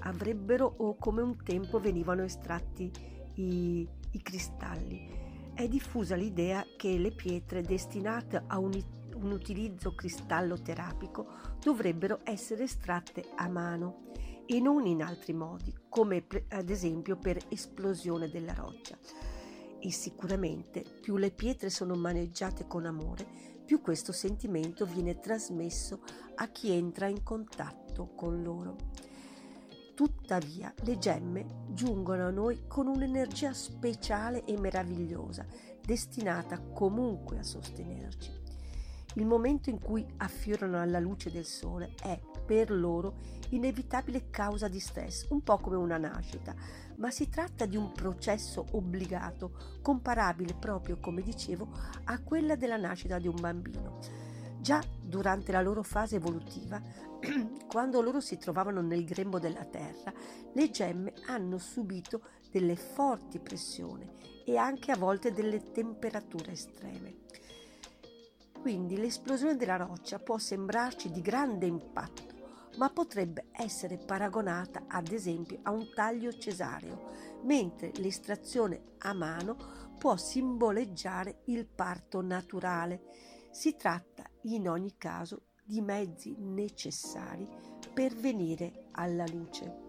avrebbero 0.01 0.73
o 0.79 0.97
come 0.97 1.23
un 1.23 1.37
tempo 1.43 1.81
venivano 1.81 2.23
estratti 2.23 2.91
i, 3.35 3.89
i 4.13 4.23
cristalli 4.23 5.25
è 5.55 5.69
diffusa 5.69 6.17
l'idea 6.17 6.65
che 6.77 6.99
le 6.99 7.13
pietre 7.13 7.63
destinate 7.63 8.43
a 8.47 8.59
un, 8.59 8.79
un 9.15 9.31
utilizzo 9.31 9.95
cristalloterapico 9.95 11.27
dovrebbero 11.63 12.21
essere 12.25 12.65
estratte 12.65 13.25
a 13.37 13.49
mano 13.49 14.05
e 14.45 14.61
non 14.61 14.87
in 14.87 15.03
altri 15.03 15.33
modi, 15.33 15.75
come 15.89 16.23
pre- 16.23 16.45
ad 16.51 16.69
esempio 16.71 17.17
per 17.17 17.39
esplosione 17.49 18.29
della 18.29 18.53
roccia. 18.53 18.99
E 19.79 19.91
sicuramente 19.91 20.85
più 21.01 21.17
le 21.17 21.31
pietre 21.31 21.71
sono 21.71 21.95
maneggiate 21.95 22.67
con 22.67 22.85
amore, 22.85 23.27
più 23.65 23.81
questo 23.81 24.13
sentimento 24.13 24.85
viene 24.85 25.19
trasmesso 25.19 26.01
a 26.37 26.49
chi 26.49 26.71
entra 26.71 27.09
in 27.09 27.23
contatto 27.23 28.09
con 28.15 28.43
loro. 28.43 28.77
Tuttavia 29.97 30.75
le 30.83 30.99
gemme 30.99 31.65
giungono 31.69 32.27
a 32.27 32.31
noi 32.31 32.65
con 32.69 32.87
un'energia 32.87 33.55
speciale 33.55 34.45
e 34.45 34.59
meravigliosa, 34.59 35.47
destinata 35.83 36.61
comunque 36.61 37.39
a 37.39 37.43
sostenerci. 37.43 38.31
Il 39.15 39.25
momento 39.25 39.71
in 39.71 39.81
cui 39.81 40.07
affiorano 40.19 40.79
alla 40.79 40.99
luce 40.99 41.31
del 41.31 41.47
sole 41.47 41.95
è 42.03 42.21
per 42.45 42.71
loro 42.71 43.15
inevitabile 43.49 44.29
causa 44.29 44.69
di 44.69 44.81
stress, 44.81 45.29
un 45.31 45.43
po' 45.43 45.57
come 45.57 45.77
una 45.77 45.97
nascita, 45.97 46.55
ma 46.97 47.11
si 47.11 47.31
tratta 47.31 47.65
di 47.65 47.79
un 47.79 47.93
processo 47.93 48.67
obbligato, 48.73 49.79
comparabile 49.81 50.53
proprio, 50.53 50.99
come 51.01 51.23
dicevo, 51.23 51.71
a 52.05 52.21
quella 52.21 52.55
della 52.55 52.77
nascita 52.77 53.19
di 53.19 53.29
un 53.29 53.37
bambino. 53.41 53.99
Già 54.67 54.83
durante 55.01 55.53
la 55.53 55.63
loro 55.63 55.85
fase 55.85 56.17
evolutiva 56.17 56.83
quando 57.71 58.03
loro 58.03 58.19
si 58.19 58.37
trovavano 58.37 58.81
nel 58.81 59.05
grembo 59.05 59.39
della 59.39 59.65
terra, 59.65 60.13
le 60.55 60.71
gemme 60.71 61.13
hanno 61.29 61.57
subito 61.59 62.21
delle 62.51 62.75
forti 62.75 63.39
pressioni 63.39 64.11
e 64.45 64.57
anche 64.57 64.91
a 64.91 64.97
volte 64.97 65.33
delle 65.33 65.71
temperature 65.71 66.51
estreme. 66.51 67.19
Quindi 68.61 68.97
l'esplosione 68.97 69.55
della 69.55 69.77
roccia 69.77 70.19
può 70.19 70.37
sembrarci 70.37 71.13
di 71.13 71.21
grande 71.21 71.67
impatto, 71.67 72.35
ma 72.77 72.91
potrebbe 72.91 73.45
essere 73.53 73.99
paragonata 73.99 74.87
ad 74.89 75.13
esempio 75.13 75.61
a 75.63 75.71
un 75.71 75.93
taglio 75.95 76.37
cesareo, 76.37 77.13
mentre 77.45 77.93
l'estrazione 77.99 78.83
a 78.99 79.13
mano 79.13 79.95
può 79.97 80.17
simboleggiare 80.17 81.43
il 81.45 81.67
parto 81.67 82.21
naturale. 82.21 83.05
Si 83.53 83.77
tratta 83.77 84.16
in 84.55 84.69
ogni 84.69 84.95
caso 84.97 85.43
di 85.65 85.81
mezzi 85.81 86.37
necessari 86.39 87.49
per 87.93 88.15
venire 88.15 88.87
alla 88.93 89.25
luce. 89.27 89.85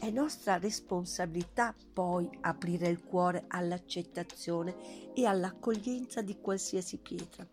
È 0.00 0.10
nostra 0.10 0.58
responsabilità 0.58 1.74
poi 1.92 2.28
aprire 2.40 2.88
il 2.88 3.02
cuore 3.04 3.44
all'accettazione 3.48 5.12
e 5.14 5.26
all'accoglienza 5.26 6.22
di 6.22 6.40
qualsiasi 6.40 6.96
pietra. 6.96 7.46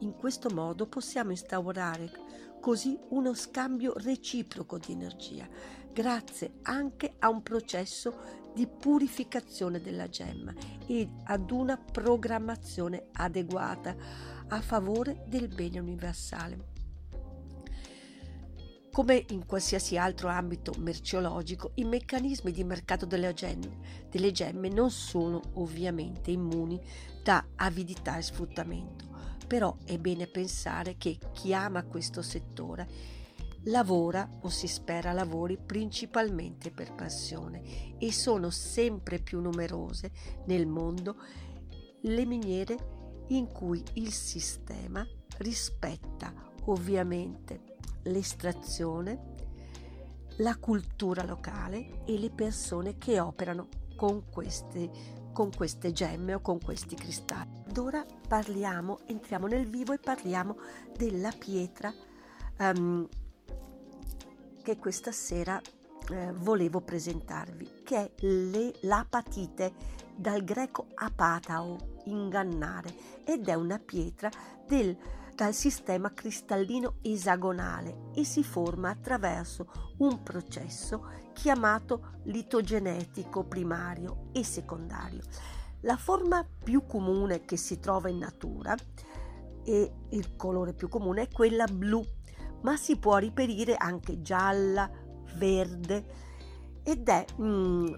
In 0.00 0.14
questo 0.16 0.50
modo 0.50 0.86
possiamo 0.86 1.30
instaurare 1.30 2.10
così 2.60 2.98
uno 3.10 3.32
scambio 3.34 3.92
reciproco 3.96 4.78
di 4.78 4.92
energia, 4.92 5.48
grazie 5.92 6.58
anche 6.62 7.14
a 7.20 7.28
un 7.28 7.42
processo 7.42 8.44
di 8.52 8.66
purificazione 8.66 9.80
della 9.80 10.08
gemma 10.08 10.52
e 10.86 11.08
ad 11.24 11.50
una 11.50 11.76
programmazione 11.78 13.08
adeguata 13.12 13.94
a 14.48 14.60
favore 14.60 15.24
del 15.26 15.48
bene 15.48 15.78
universale. 15.78 16.74
Come 18.92 19.26
in 19.28 19.44
qualsiasi 19.44 19.98
altro 19.98 20.28
ambito 20.28 20.72
merceologico, 20.78 21.72
i 21.74 21.84
meccanismi 21.84 22.50
di 22.50 22.64
mercato 22.64 23.04
delle 23.04 23.34
gemme, 23.34 24.06
delle 24.08 24.32
gemme 24.32 24.70
non 24.70 24.90
sono 24.90 25.40
ovviamente 25.54 26.30
immuni 26.30 26.80
da 27.22 27.44
avidità 27.56 28.16
e 28.16 28.22
sfruttamento, 28.22 29.04
però 29.46 29.76
è 29.84 29.98
bene 29.98 30.26
pensare 30.26 30.96
che 30.96 31.18
chi 31.34 31.52
ama 31.52 31.84
questo 31.84 32.22
settore 32.22 32.88
lavora 33.64 34.38
o 34.42 34.48
si 34.48 34.66
spera 34.66 35.12
lavori 35.12 35.58
principalmente 35.58 36.70
per 36.70 36.94
passione 36.94 37.98
e 37.98 38.12
sono 38.12 38.48
sempre 38.48 39.18
più 39.18 39.40
numerose 39.40 40.10
nel 40.46 40.66
mondo 40.66 41.16
le 42.00 42.24
miniere 42.24 42.94
in 43.28 43.50
cui 43.52 43.82
il 43.94 44.12
sistema 44.12 45.06
rispetta 45.38 46.32
ovviamente 46.64 47.76
l'estrazione, 48.04 49.34
la 50.38 50.56
cultura 50.56 51.24
locale 51.24 52.04
e 52.04 52.18
le 52.18 52.30
persone 52.30 52.98
che 52.98 53.18
operano 53.20 53.68
con 53.96 54.28
queste, 54.30 54.90
con 55.32 55.50
queste 55.54 55.92
gemme 55.92 56.34
o 56.34 56.40
con 56.40 56.60
questi 56.60 56.94
cristalli. 56.94 57.62
Ed 57.68 57.78
ora 57.78 58.04
parliamo, 58.28 59.00
entriamo 59.06 59.46
nel 59.46 59.66
vivo 59.66 59.92
e 59.92 59.98
parliamo 59.98 60.56
della 60.96 61.32
pietra 61.36 61.92
um, 62.58 63.08
che 64.62 64.76
questa 64.78 65.12
sera 65.12 65.60
eh, 66.10 66.32
volevo 66.32 66.80
presentarvi, 66.80 67.82
che 67.82 67.96
è 67.96 68.26
le, 68.26 68.74
l'apatite, 68.82 69.72
dal 70.16 70.42
greco 70.44 70.86
apatao, 70.94 72.00
ingannare, 72.04 72.94
ed 73.24 73.48
è 73.48 73.54
una 73.54 73.78
pietra 73.78 74.30
del, 74.66 74.96
dal 75.34 75.52
sistema 75.52 76.12
cristallino 76.12 76.96
esagonale 77.02 78.10
e 78.14 78.24
si 78.24 78.42
forma 78.42 78.90
attraverso 78.90 79.94
un 79.98 80.22
processo 80.22 81.10
chiamato 81.32 82.20
litogenetico 82.24 83.44
primario 83.44 84.28
e 84.32 84.42
secondario. 84.42 85.22
La 85.80 85.96
forma 85.96 86.44
più 86.64 86.86
comune 86.86 87.44
che 87.44 87.56
si 87.56 87.78
trova 87.78 88.08
in 88.08 88.18
natura 88.18 88.74
e 89.62 89.92
il 90.10 90.36
colore 90.36 90.72
più 90.72 90.88
comune 90.88 91.22
è 91.22 91.28
quella 91.28 91.66
blu, 91.66 92.02
ma 92.62 92.76
si 92.76 92.96
può 92.96 93.18
riperire 93.18 93.76
anche 93.76 94.22
gialla, 94.22 94.90
verde 95.36 96.24
ed 96.82 97.08
è 97.08 97.24
mm, 97.40 97.94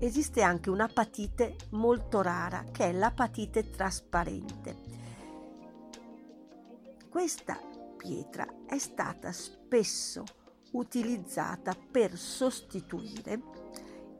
esiste 0.00 0.42
anche 0.42 0.70
un'apatite 0.70 1.56
molto 1.70 2.22
rara 2.22 2.64
che 2.70 2.90
è 2.90 2.92
l'apatite 2.92 3.70
trasparente. 3.70 4.76
Questa 7.08 7.58
pietra 7.96 8.46
è 8.66 8.78
stata 8.78 9.32
spesso 9.32 10.22
utilizzata 10.72 11.74
per 11.90 12.14
sostituire 12.16 13.42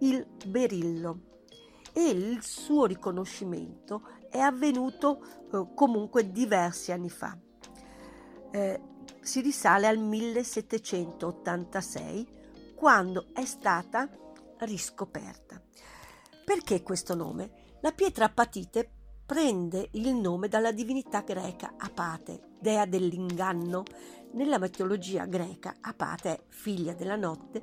il 0.00 0.26
berillo 0.47 1.20
e 1.92 2.08
il 2.08 2.42
suo 2.42 2.87
riconoscimento 2.87 4.02
è 4.30 4.38
avvenuto 4.38 5.23
eh, 5.52 5.66
comunque 5.75 6.30
diversi 6.30 6.92
anni 6.92 7.11
fa. 7.11 7.37
Eh, 8.50 8.80
si 9.20 9.40
risale 9.40 9.87
al 9.87 9.99
1786 9.99 12.37
quando 12.75 13.26
è 13.32 13.44
stata 13.44 14.08
riscoperta. 14.60 15.60
Perché 16.44 16.82
questo 16.82 17.14
nome? 17.14 17.76
La 17.80 17.92
pietra 17.92 18.26
apatite 18.26 18.90
prende 19.26 19.88
il 19.92 20.14
nome 20.14 20.48
dalla 20.48 20.72
divinità 20.72 21.20
greca 21.20 21.74
Apate, 21.76 22.54
dea 22.58 22.86
dell'inganno. 22.86 23.82
Nella 24.32 24.58
mitologia 24.58 25.26
greca 25.26 25.76
Apate, 25.80 26.44
figlia 26.48 26.94
della 26.94 27.16
notte, 27.16 27.60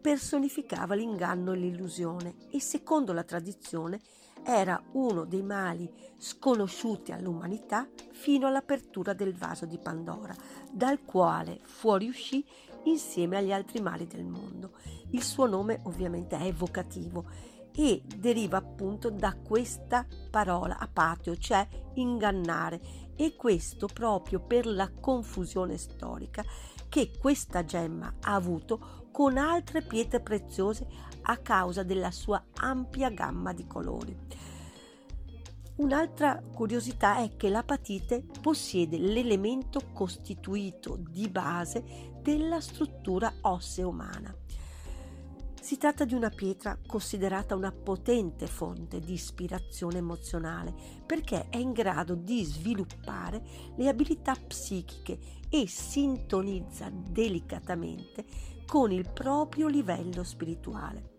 personificava 0.00 0.94
l'inganno 0.94 1.52
e 1.52 1.56
l'illusione 1.56 2.36
e 2.50 2.60
secondo 2.60 3.12
la 3.12 3.24
tradizione 3.24 4.00
era 4.42 4.80
uno 4.92 5.24
dei 5.24 5.42
mali 5.42 5.92
sconosciuti 6.16 7.12
all'umanità 7.12 7.88
fino 8.12 8.46
all'apertura 8.46 9.12
del 9.12 9.34
vaso 9.34 9.66
di 9.66 9.78
Pandora, 9.78 10.34
dal 10.70 11.04
quale 11.04 11.58
fuoriuscì 11.62 12.44
insieme 12.86 13.36
agli 13.36 13.52
altri 13.52 13.80
mali 13.80 14.06
del 14.06 14.24
mondo. 14.24 14.72
Il 15.10 15.22
suo 15.22 15.46
nome 15.46 15.80
ovviamente 15.84 16.36
è 16.36 16.46
evocativo 16.46 17.24
e 17.72 18.02
deriva 18.04 18.56
appunto 18.56 19.10
da 19.10 19.36
questa 19.36 20.06
parola 20.30 20.78
apateo, 20.78 21.36
cioè 21.36 21.66
ingannare, 21.94 23.04
e 23.16 23.36
questo 23.36 23.86
proprio 23.86 24.40
per 24.40 24.66
la 24.66 24.90
confusione 24.90 25.76
storica 25.78 26.44
che 26.88 27.12
questa 27.18 27.64
gemma 27.64 28.14
ha 28.20 28.34
avuto 28.34 29.08
con 29.10 29.38
altre 29.38 29.82
pietre 29.82 30.20
preziose 30.20 30.86
a 31.22 31.38
causa 31.38 31.82
della 31.82 32.10
sua 32.10 32.42
ampia 32.56 33.10
gamma 33.10 33.52
di 33.52 33.66
colori. 33.66 34.16
Un'altra 35.76 36.42
curiosità 36.54 37.18
è 37.18 37.36
che 37.36 37.50
l'apatite 37.50 38.24
possiede 38.40 38.96
l'elemento 38.96 39.80
costituito 39.92 40.96
di 40.96 41.28
base 41.28 42.12
della 42.22 42.62
struttura 42.62 43.30
ossea 43.42 43.86
umana. 43.86 44.34
Si 45.60 45.76
tratta 45.76 46.06
di 46.06 46.14
una 46.14 46.30
pietra 46.30 46.78
considerata 46.86 47.54
una 47.54 47.72
potente 47.72 48.46
fonte 48.46 49.00
di 49.00 49.12
ispirazione 49.12 49.98
emozionale 49.98 50.72
perché 51.04 51.48
è 51.50 51.58
in 51.58 51.72
grado 51.72 52.14
di 52.14 52.42
sviluppare 52.44 53.42
le 53.76 53.88
abilità 53.88 54.34
psichiche 54.34 55.18
e 55.50 55.66
sintonizza 55.66 56.88
delicatamente 56.90 58.24
con 58.64 58.92
il 58.92 59.10
proprio 59.12 59.68
livello 59.68 60.24
spirituale. 60.24 61.15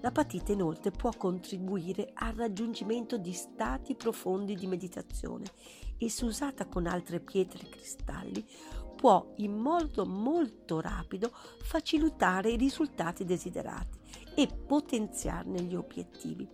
L'apatite 0.00 0.52
inoltre 0.52 0.90
può 0.90 1.10
contribuire 1.16 2.10
al 2.14 2.34
raggiungimento 2.34 3.16
di 3.16 3.32
stati 3.32 3.94
profondi 3.94 4.54
di 4.54 4.66
meditazione 4.66 5.44
e 5.98 6.10
se 6.10 6.24
usata 6.24 6.66
con 6.66 6.86
altre 6.86 7.20
pietre 7.20 7.64
e 7.64 7.70
cristalli 7.70 8.44
può 8.96 9.34
in 9.36 9.56
modo 9.56 10.06
molto 10.06 10.80
rapido 10.80 11.30
facilitare 11.62 12.50
i 12.50 12.56
risultati 12.56 13.24
desiderati 13.24 13.98
e 14.34 14.46
potenziarne 14.46 15.60
gli 15.62 15.74
obiettivi. 15.74 16.48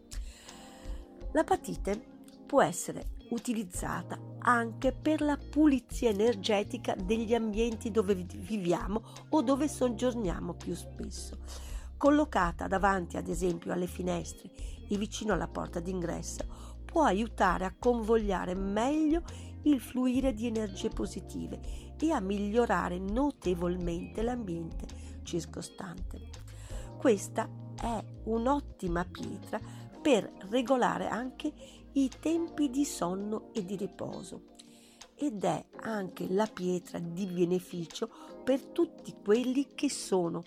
L'apatite 1.33 2.11
può 2.47 2.63
essere 2.63 3.17
utilizzata 3.31 4.19
anche 4.41 4.93
per 4.93 5.23
la 5.23 5.39
pulizia 5.39 6.11
energetica 6.11 6.95
degli 6.95 7.35
ambienti 7.35 7.91
dove 7.91 8.15
viviamo 8.15 9.03
o 9.31 9.43
dove 9.43 9.69
soggiorniamo 9.69 10.53
più 10.55 10.75
spesso. 10.75 11.39
Collocata 12.03 12.67
davanti 12.67 13.17
ad 13.17 13.29
esempio 13.29 13.73
alle 13.73 13.87
finestre 13.87 14.51
e 14.89 14.97
vicino 14.97 15.35
alla 15.35 15.47
porta 15.47 15.79
d'ingresso, 15.79 16.45
può 16.85 17.05
aiutare 17.05 17.65
a 17.65 17.77
convogliare 17.79 18.57
meglio 18.57 19.23
il 19.63 19.79
fluire 19.79 20.35
di 20.35 20.49
energie 20.49 20.89
positive 20.89 21.61
e 21.97 22.11
a 22.11 22.19
migliorare 22.19 22.99
notevolmente 22.99 24.21
l'ambiente 24.21 24.85
circostante. 25.23 26.29
Questa 26.99 27.49
è 27.81 28.05
un'ottima 28.25 29.05
pietra 29.05 29.61
per 30.03 30.29
regolare 30.49 31.07
anche 31.07 31.53
i 31.93 32.11
tempi 32.19 32.69
di 32.69 32.85
sonno 32.85 33.53
e 33.53 33.65
di 33.65 33.77
riposo 33.77 34.57
ed 35.15 35.45
è 35.45 35.65
anche 35.83 36.27
la 36.29 36.49
pietra 36.53 36.99
di 36.99 37.27
beneficio 37.27 38.11
per 38.43 38.61
tutti 38.65 39.15
quelli 39.23 39.69
che 39.73 39.89
sono 39.89 40.43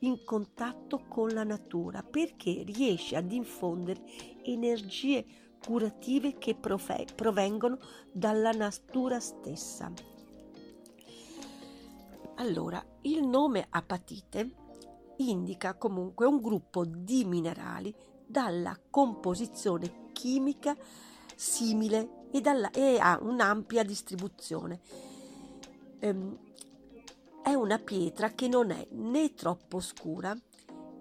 in 0.00 0.24
contatto 0.24 1.04
con 1.08 1.28
la 1.30 1.44
natura 1.44 2.02
perché 2.02 2.62
riesce 2.64 3.16
ad 3.16 3.32
infondere 3.32 4.02
energie 4.42 5.24
curative 5.64 6.38
che 6.38 6.54
provengono 6.54 7.78
dalla 8.12 8.52
natura 8.52 9.18
stessa. 9.20 9.92
Allora, 12.36 12.84
il 13.02 13.26
nome 13.26 13.66
apatite 13.68 14.50
indica 15.16 15.74
comunque 15.74 16.26
un 16.26 16.40
gruppo 16.40 16.84
di 16.84 17.24
minerali 17.24 17.92
dalla 18.24 18.78
composizione 18.90 20.06
chimica 20.12 20.76
simile 21.34 22.26
e, 22.30 22.40
dalla, 22.40 22.70
e 22.70 22.98
ha 23.00 23.18
un'ampia 23.20 23.82
distribuzione. 23.82 24.80
Ehm, 25.98 26.38
è 27.42 27.54
una 27.54 27.78
pietra 27.78 28.30
che 28.30 28.48
non 28.48 28.70
è 28.70 28.86
né 28.92 29.34
troppo 29.34 29.80
scura 29.80 30.36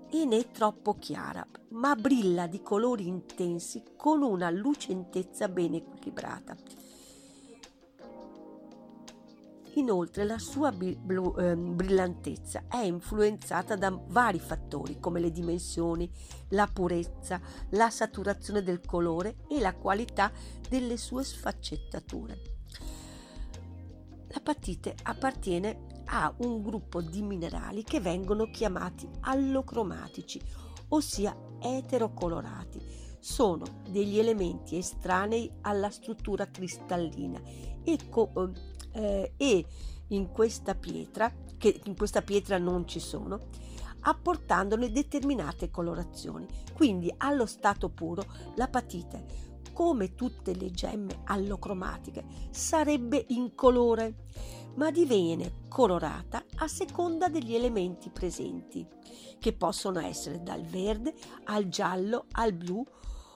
e 0.10 0.26
né 0.26 0.52
troppo 0.52 0.98
chiara, 0.98 1.46
ma 1.70 1.96
brilla 1.96 2.48
di 2.48 2.62
colori 2.62 3.08
intensi 3.08 3.84
con 3.96 4.22
una 4.22 4.50
lucentezza 4.50 5.50
ben 5.50 5.74
equilibrata. 5.74 6.56
Inoltre 9.74 10.24
la 10.24 10.40
sua 10.40 10.72
blu, 10.72 11.36
eh, 11.38 11.56
brillantezza 11.56 12.64
è 12.68 12.78
influenzata 12.78 13.76
da 13.76 13.96
vari 14.08 14.40
fattori 14.40 15.00
come 15.00 15.20
le 15.20 15.32
dimensioni, 15.32 16.12
la 16.50 16.68
purezza, 16.68 17.40
la 17.72 17.90
saturazione 17.92 18.64
del 18.64 18.82
colore 18.84 19.36
e 19.48 19.60
la 19.60 19.76
qualità 19.76 20.32
delle 20.68 20.98
sue 20.98 21.24
sfaccettature. 21.24 22.57
L'apatite 24.30 24.96
appartiene 25.04 25.86
a 26.06 26.34
un 26.40 26.62
gruppo 26.62 27.02
di 27.02 27.22
minerali 27.22 27.84
che 27.84 28.00
vengono 28.00 28.50
chiamati 28.50 29.08
allocromatici, 29.22 30.42
ossia 30.90 31.36
eterocolorati. 31.60 32.80
Sono 33.20 33.66
degli 33.90 34.20
elementi 34.20 34.78
estranei 34.78 35.52
alla 35.62 35.90
struttura 35.90 36.50
cristallina 36.50 37.42
e, 37.84 38.10
co- 38.10 38.52
eh, 38.94 39.34
e 39.36 39.66
in 40.10 40.32
questa 40.32 40.76
pietra, 40.76 41.34
che 41.58 41.82
in 41.86 41.96
questa 41.96 42.22
pietra 42.22 42.58
non 42.58 42.88
ci 42.88 43.00
sono, 43.00 43.40
apportandone 44.02 44.92
determinate 44.92 45.70
colorazioni. 45.70 46.46
Quindi 46.74 47.14
allo 47.18 47.46
stato 47.46 47.90
puro 47.90 48.24
l'apatite, 48.56 49.47
come 49.78 50.16
tutte 50.16 50.56
le 50.56 50.72
gemme 50.72 51.22
allocromatiche, 51.26 52.26
sarebbe 52.50 53.24
incolore, 53.28 54.26
ma 54.74 54.90
diviene 54.90 55.66
colorata 55.68 56.44
a 56.56 56.68
seconda 56.68 57.28
degli 57.28 57.54
elementi 57.54 58.10
presenti, 58.10 58.84
che 59.38 59.54
possono 59.54 60.00
essere 60.00 60.42
dal 60.42 60.64
verde 60.64 61.14
al 61.44 61.68
giallo 61.68 62.26
al 62.32 62.54
blu 62.54 62.84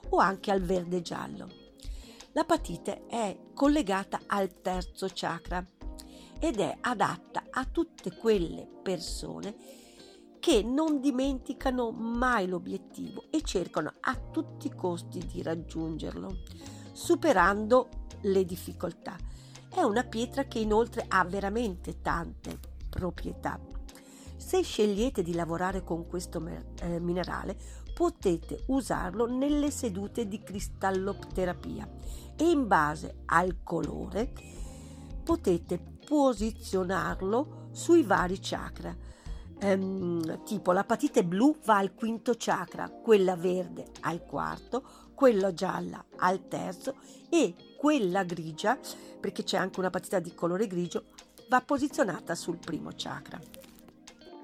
o 0.09 0.17
anche 0.17 0.49
al 0.49 0.61
verde 0.61 1.03
giallo. 1.03 1.47
L'apatite 2.31 3.05
è 3.05 3.37
collegata 3.53 4.21
al 4.25 4.61
terzo 4.61 5.09
chakra 5.13 5.63
ed 6.39 6.59
è 6.59 6.75
adatta 6.81 7.43
a 7.51 7.65
tutte 7.65 8.15
quelle 8.15 8.67
persone 8.81 9.80
che 10.41 10.63
non 10.63 10.99
dimenticano 10.99 11.91
mai 11.91 12.47
l'obiettivo 12.47 13.25
e 13.29 13.43
cercano 13.43 13.93
a 13.99 14.15
tutti 14.15 14.65
i 14.65 14.75
costi 14.75 15.19
di 15.19 15.43
raggiungerlo, 15.43 16.39
superando 16.91 17.89
le 18.21 18.43
difficoltà. 18.43 19.15
È 19.69 19.81
una 19.83 20.03
pietra 20.03 20.45
che 20.45 20.57
inoltre 20.57 21.05
ha 21.07 21.23
veramente 21.25 22.01
tante 22.01 22.57
proprietà. 22.89 23.59
Se 24.35 24.63
scegliete 24.63 25.21
di 25.21 25.35
lavorare 25.35 25.83
con 25.83 26.07
questo 26.07 26.43
eh, 26.79 26.99
minerale, 26.99 27.55
potete 27.93 28.63
usarlo 28.67 29.27
nelle 29.27 29.69
sedute 29.69 30.27
di 30.27 30.41
cristalloterapia 30.41 31.87
e 32.35 32.49
in 32.49 32.65
base 32.65 33.21
al 33.25 33.57
colore 33.61 34.33
potete 35.23 35.79
posizionarlo 36.03 37.67
sui 37.71 38.01
vari 38.01 38.39
chakra. 38.41 39.10
Ehm, 39.63 40.43
tipo 40.43 40.71
la 40.71 40.83
patite 40.83 41.23
blu 41.23 41.55
va 41.63 41.77
al 41.77 41.93
quinto 41.93 42.33
chakra, 42.35 42.89
quella 42.89 43.35
verde 43.35 43.91
al 44.01 44.25
quarto, 44.25 45.11
quella 45.13 45.53
gialla 45.53 46.03
al 46.17 46.47
terzo 46.47 46.95
e 47.29 47.53
quella 47.77 48.23
grigia, 48.23 48.79
perché 49.19 49.43
c'è 49.43 49.57
anche 49.57 49.79
una 49.79 49.91
patita 49.91 50.19
di 50.19 50.33
colore 50.33 50.65
grigio, 50.65 51.05
va 51.47 51.61
posizionata 51.61 52.33
sul 52.33 52.57
primo 52.57 52.89
chakra. 52.95 53.39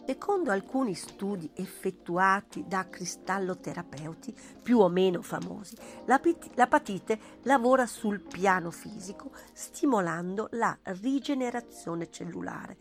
Secondo 0.05 0.51
alcuni 0.51 0.93
studi 0.93 1.49
effettuati 1.55 2.65
da 2.65 2.87
cristalloterapeuti 2.87 4.33
più 4.61 4.79
o 4.79 4.87
meno 4.87 5.21
famosi, 5.21 5.75
l'apatite 6.05 7.19
lavora 7.41 7.85
sul 7.85 8.21
piano 8.21 8.71
fisico 8.71 9.31
stimolando 9.51 10.47
la 10.51 10.77
rigenerazione 10.83 12.09
cellulare. 12.09 12.77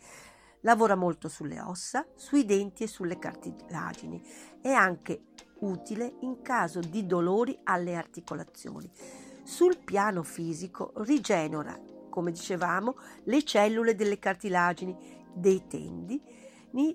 Lavora 0.67 0.95
molto 0.95 1.29
sulle 1.29 1.61
ossa, 1.61 2.05
sui 2.17 2.43
denti 2.43 2.83
e 2.83 2.87
sulle 2.87 3.17
cartilagini. 3.17 4.21
È 4.61 4.69
anche 4.69 5.27
utile 5.59 6.15
in 6.23 6.41
caso 6.41 6.81
di 6.81 7.05
dolori 7.05 7.57
alle 7.63 7.95
articolazioni. 7.95 8.91
Sul 9.43 9.77
piano 9.77 10.23
fisico 10.23 10.91
rigenera, 10.97 11.79
come 12.09 12.33
dicevamo, 12.33 12.97
le 13.23 13.43
cellule 13.43 13.95
delle 13.95 14.19
cartilagini, 14.19 15.23
dei 15.33 15.67
tendi, 15.67 16.21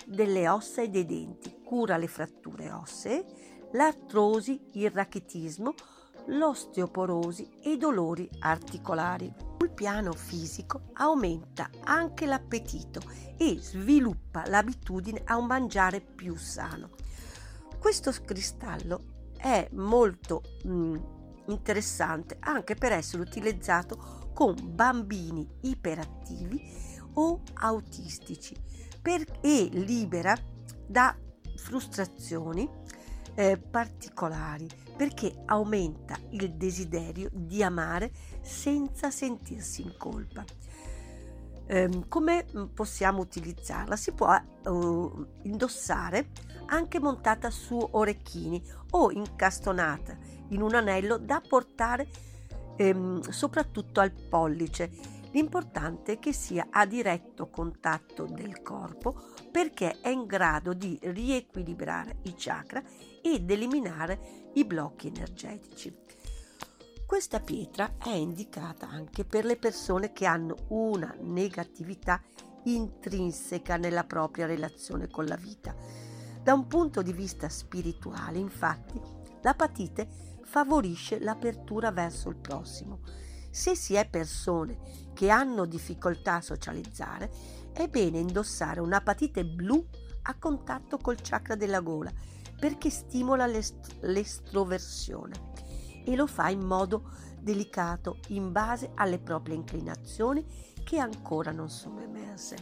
delle 0.07 0.49
ossa 0.51 0.83
e 0.83 0.91
dei 0.91 1.07
denti, 1.07 1.63
cura 1.65 1.97
le 1.97 2.09
fratture 2.09 2.71
ossee, 2.71 3.25
l'artrosi, 3.73 4.69
il 4.73 4.91
rachitismo, 4.91 5.73
l'osteoporosi 6.27 7.49
e 7.63 7.73
i 7.73 7.77
dolori 7.77 8.29
articolari. 8.41 9.33
Sul 9.59 9.71
piano 9.71 10.13
fisico 10.13 10.91
aumenta 10.95 11.71
anche 11.85 12.27
l'appetito 12.27 13.01
e 13.37 13.59
sviluppa 13.61 14.47
l'abitudine 14.47 15.23
a 15.25 15.37
un 15.37 15.47
mangiare 15.47 16.01
più 16.01 16.37
sano. 16.37 16.91
Questo 17.79 18.13
cristallo 18.25 19.31
è 19.37 19.69
molto 19.73 20.43
mh, 20.65 20.97
interessante 21.47 22.37
anche 22.41 22.75
per 22.75 22.93
essere 22.93 23.23
utilizzato 23.23 24.31
con 24.33 24.55
bambini 24.63 25.47
iperattivi 25.63 26.91
o 27.15 27.43
autistici 27.55 28.57
e 29.03 29.69
libera 29.73 30.35
da 30.87 31.17
frustrazioni 31.57 32.69
eh, 33.35 33.59
particolari 33.59 34.69
perché 34.97 35.43
aumenta 35.47 36.19
il 36.31 36.53
desiderio 36.55 37.29
di 37.33 37.63
amare 37.63 38.11
senza 38.41 39.11
sentirsi 39.11 39.83
in 39.83 39.95
colpa. 39.97 40.45
Eh, 41.67 42.05
come 42.09 42.47
possiamo 42.75 43.21
utilizzarla? 43.21 43.97
Si 43.97 44.13
può 44.13 44.37
uh, 44.65 45.27
indossare 45.43 46.31
anche 46.67 46.99
montata 47.01 47.51
su 47.51 47.77
orecchini 47.93 48.63
o 48.91 49.11
incastonata 49.11 50.17
in 50.49 50.63
un 50.63 50.75
anello 50.75 51.19
da 51.19 51.41
portare 51.47 52.07
ehm, 52.77 53.21
soprattutto 53.21 54.01
al 54.01 54.13
pollice 54.13 55.21
L'importante 55.33 56.13
è 56.13 56.19
che 56.19 56.33
sia 56.33 56.67
a 56.71 56.85
diretto 56.85 57.49
contatto 57.49 58.27
del 58.27 58.61
corpo 58.61 59.15
perché 59.51 60.01
è 60.01 60.11
in 60.11 60.27
grado 60.27 60.75
di 60.75 60.99
riequilibrare 61.03 62.19
i 62.25 62.35
chakra 62.37 62.83
ed 63.23 63.51
eliminare 63.51 64.42
i 64.55 64.65
blocchi 64.65 65.09
energetici. 65.09 65.95
Questa 67.07 67.41
pietra 67.41 67.97
è 67.99 68.11
indicata 68.11 68.89
anche 68.89 69.25
per 69.25 69.45
le 69.45 69.57
persone 69.57 70.13
che 70.13 70.27
hanno 70.27 70.57
una 70.69 71.15
negatività 71.21 72.23
intrinseca 72.65 73.77
nella 73.77 74.05
propria 74.05 74.47
relazione 74.47 75.09
con 75.09 75.27
la 75.27 75.37
vita. 75.37 75.75
Da 76.43 76.55
un 76.55 76.67
punto 76.67 77.03
di 77.03 77.13
vista 77.13 77.49
spirituale, 77.49 78.39
infatti, 78.39 79.01
l'apatite 79.43 80.09
favorisce 80.45 81.21
l'apertura 81.21 81.91
verso 81.93 82.29
il 82.29 82.37
prossimo 82.37 83.01
se 83.53 83.77
si 83.77 83.95
è 83.95 84.09
persone 84.09 84.79
che 85.13 85.29
hanno 85.29 85.67
difficoltà 85.67 86.37
a 86.37 86.41
socializzare, 86.41 87.31
è 87.75 87.87
bene 87.87 88.19
indossare 88.19 88.81
un'apatite 88.81 89.45
blu 89.45 89.87
a 90.23 90.39
contatto 90.39 90.97
col 90.97 91.21
chakra 91.21 91.55
della 91.55 91.81
gola 91.81 92.11
perché 92.63 92.91
stimola 92.91 93.45
l'est- 93.47 93.97
l'estroversione 94.03 95.51
e 96.05 96.15
lo 96.15 96.29
fa 96.29 96.49
in 96.49 96.61
modo 96.61 97.11
delicato 97.41 98.19
in 98.29 98.53
base 98.53 98.93
alle 98.95 99.19
proprie 99.19 99.57
inclinazioni 99.57 100.47
che 100.85 101.01
ancora 101.01 101.51
non 101.51 101.69
sono 101.69 102.01
emerse. 102.01 102.55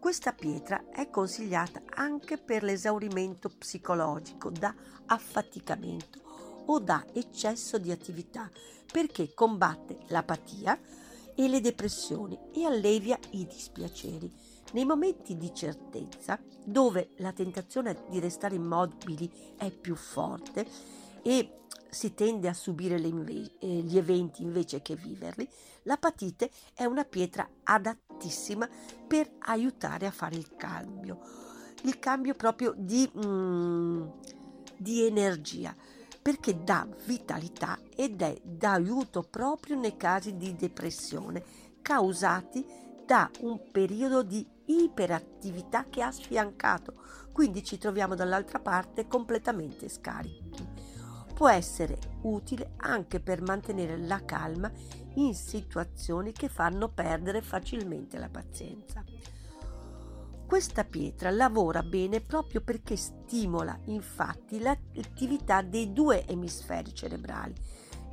Questa 0.00 0.32
pietra 0.32 0.90
è 0.90 1.10
consigliata 1.10 1.80
anche 1.94 2.38
per 2.38 2.64
l'esaurimento 2.64 3.50
psicologico 3.56 4.50
da 4.50 4.74
affaticamento 5.06 6.64
o 6.66 6.80
da 6.80 7.06
eccesso 7.12 7.78
di 7.78 7.92
attività 7.92 8.50
perché 8.90 9.32
combatte 9.32 9.98
l'apatia 10.08 10.76
e 11.36 11.48
le 11.48 11.60
depressioni 11.60 12.36
e 12.52 12.64
allevia 12.64 13.16
i 13.30 13.46
dispiaceri. 13.46 14.41
Nei 14.72 14.84
momenti 14.84 15.36
di 15.36 15.52
certezza, 15.54 16.38
dove 16.64 17.10
la 17.16 17.32
tentazione 17.32 18.04
di 18.08 18.20
restare 18.20 18.54
immobili 18.54 19.30
è 19.56 19.70
più 19.70 19.94
forte 19.94 20.66
e 21.22 21.58
si 21.90 22.14
tende 22.14 22.48
a 22.48 22.54
subire 22.54 22.96
inve- 22.96 23.52
eh, 23.58 23.66
gli 23.66 23.98
eventi 23.98 24.42
invece 24.42 24.80
che 24.80 24.96
viverli, 24.96 25.46
l'apatite 25.82 26.50
è 26.72 26.84
una 26.86 27.04
pietra 27.04 27.46
adattissima 27.64 28.66
per 29.06 29.30
aiutare 29.40 30.06
a 30.06 30.10
fare 30.10 30.36
il 30.36 30.56
cambio, 30.56 31.18
il 31.82 31.98
cambio 31.98 32.34
proprio 32.34 32.72
di, 32.74 33.10
mm, 33.14 34.06
di 34.76 35.04
energia 35.04 35.76
perché 36.22 36.62
dà 36.62 36.86
vitalità 37.04 37.78
ed 37.94 38.22
è 38.22 38.40
d'aiuto 38.42 39.22
proprio 39.22 39.76
nei 39.76 39.96
casi 39.96 40.36
di 40.36 40.54
depressione 40.54 41.44
causati 41.82 42.64
da 43.04 43.28
un 43.40 43.60
periodo 43.70 44.22
di 44.22 44.46
iperattività 44.80 45.84
che 45.88 46.02
ha 46.02 46.10
sfiancato, 46.10 46.94
quindi 47.32 47.62
ci 47.62 47.78
troviamo 47.78 48.14
dall'altra 48.14 48.58
parte 48.58 49.06
completamente 49.06 49.88
scarichi. 49.88 50.68
Può 51.34 51.48
essere 51.48 51.98
utile 52.22 52.72
anche 52.76 53.20
per 53.20 53.42
mantenere 53.42 53.96
la 53.98 54.24
calma 54.24 54.70
in 55.14 55.34
situazioni 55.34 56.32
che 56.32 56.48
fanno 56.48 56.88
perdere 56.88 57.42
facilmente 57.42 58.18
la 58.18 58.28
pazienza. 58.28 59.02
Questa 60.46 60.84
pietra 60.84 61.30
lavora 61.30 61.82
bene 61.82 62.20
proprio 62.20 62.60
perché 62.60 62.94
stimola 62.96 63.78
infatti 63.86 64.58
l'attività 64.58 65.62
dei 65.62 65.94
due 65.94 66.26
emisferi 66.26 66.94
cerebrali, 66.94 67.54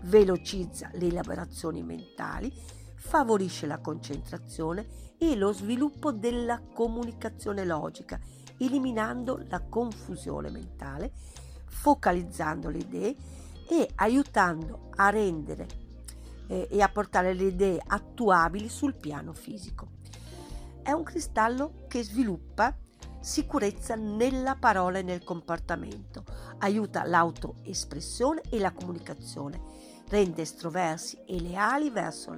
velocizza 0.03 0.89
le 0.93 1.07
elaborazioni 1.07 1.83
mentali, 1.83 2.51
favorisce 2.99 3.65
la 3.65 3.79
concentrazione 3.79 5.15
e 5.17 5.35
lo 5.35 5.51
sviluppo 5.53 6.12
della 6.12 6.62
comunicazione 6.73 7.65
logica, 7.65 8.19
eliminando 8.57 9.43
la 9.47 9.62
confusione 9.62 10.49
mentale, 10.49 11.12
focalizzando 11.65 12.69
le 12.69 12.77
idee 12.77 13.15
e 13.67 13.89
aiutando 13.95 14.89
a 14.95 15.09
rendere 15.09 15.67
eh, 16.47 16.67
e 16.69 16.81
a 16.81 16.89
portare 16.89 17.33
le 17.33 17.45
idee 17.45 17.81
attuabili 17.85 18.67
sul 18.67 18.95
piano 18.95 19.33
fisico. 19.33 19.97
È 20.81 20.91
un 20.91 21.03
cristallo 21.03 21.85
che 21.88 22.03
sviluppa 22.03 22.75
sicurezza 23.21 23.95
nella 23.95 24.55
parola 24.55 24.99
e 24.99 25.03
nel 25.03 25.23
comportamento, 25.23 26.23
aiuta 26.59 27.05
l'autoespressione 27.05 28.41
e 28.49 28.59
la 28.59 28.71
comunicazione, 28.71 29.62
rende 30.07 30.41
estroversi 30.41 31.21
e 31.25 31.39
leali 31.39 31.89
verso 31.89 32.33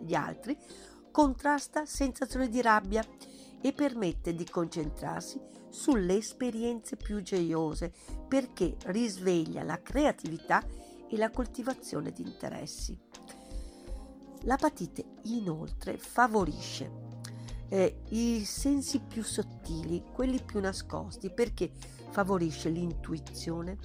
gli 0.00 0.14
altri, 0.14 0.56
contrasta 1.10 1.84
sensazioni 1.86 2.48
di 2.48 2.62
rabbia 2.62 3.04
e 3.60 3.72
permette 3.72 4.34
di 4.34 4.44
concentrarsi 4.44 5.40
sulle 5.70 6.16
esperienze 6.16 6.96
più 6.96 7.20
gioiose 7.22 7.92
perché 8.26 8.76
risveglia 8.86 9.62
la 9.62 9.80
creatività 9.82 10.64
e 11.08 11.16
la 11.16 11.30
coltivazione 11.30 12.12
di 12.12 12.22
interessi. 12.22 12.98
L'apatite 14.42 15.04
inoltre 15.24 15.98
favorisce 15.98 17.06
eh, 17.68 18.00
i 18.10 18.44
sensi 18.44 19.00
più 19.00 19.22
sottili, 19.22 20.04
quelli 20.12 20.40
più 20.42 20.60
nascosti, 20.60 21.30
perché 21.30 21.70
favorisce 22.10 22.70
l'intuizione, 22.70 23.76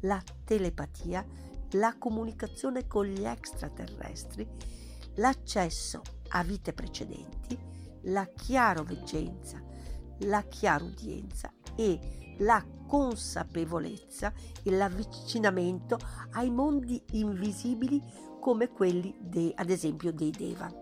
la 0.00 0.22
telepatia, 0.44 1.24
la 1.72 1.96
comunicazione 1.98 2.86
con 2.86 3.06
gli 3.06 3.24
extraterrestri, 3.24 4.46
l'accesso 5.16 6.02
a 6.28 6.42
vite 6.42 6.72
precedenti, 6.72 7.58
la 8.02 8.26
chiaroveggenza, 8.26 9.62
la 10.20 10.42
chiarudienza 10.42 11.52
e 11.76 12.34
la 12.38 12.64
consapevolezza 12.86 14.32
e 14.62 14.70
l'avvicinamento 14.70 15.98
ai 16.32 16.50
mondi 16.50 17.02
invisibili 17.12 18.02
come 18.40 18.68
quelli 18.68 19.14
de, 19.20 19.52
ad 19.54 19.70
esempio 19.70 20.12
dei 20.12 20.30
Deva. 20.30 20.72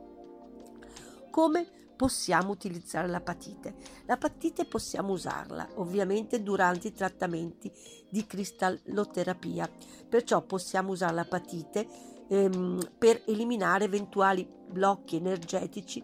Come 1.30 1.80
possiamo 2.02 2.50
utilizzare 2.50 3.06
l'apatite. 3.06 3.76
L'apatite 4.06 4.64
possiamo 4.64 5.12
usarla 5.12 5.68
ovviamente 5.76 6.42
durante 6.42 6.88
i 6.88 6.92
trattamenti 6.92 7.70
di 8.10 8.26
cristalloterapia, 8.26 9.70
perciò 10.08 10.42
possiamo 10.42 10.90
usare 10.90 11.14
l'apatite 11.14 11.86
ehm, 12.32 12.92
per 12.96 13.22
eliminare 13.26 13.84
eventuali 13.84 14.48
blocchi 14.68 15.16
energetici 15.16 16.02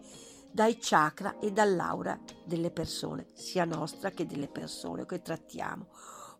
dai 0.51 0.77
chakra 0.79 1.39
e 1.39 1.51
dall'aura 1.51 2.19
delle 2.45 2.71
persone, 2.71 3.27
sia 3.33 3.65
nostra 3.65 4.11
che 4.11 4.25
delle 4.25 4.47
persone 4.47 5.05
che 5.05 5.21
trattiamo. 5.21 5.87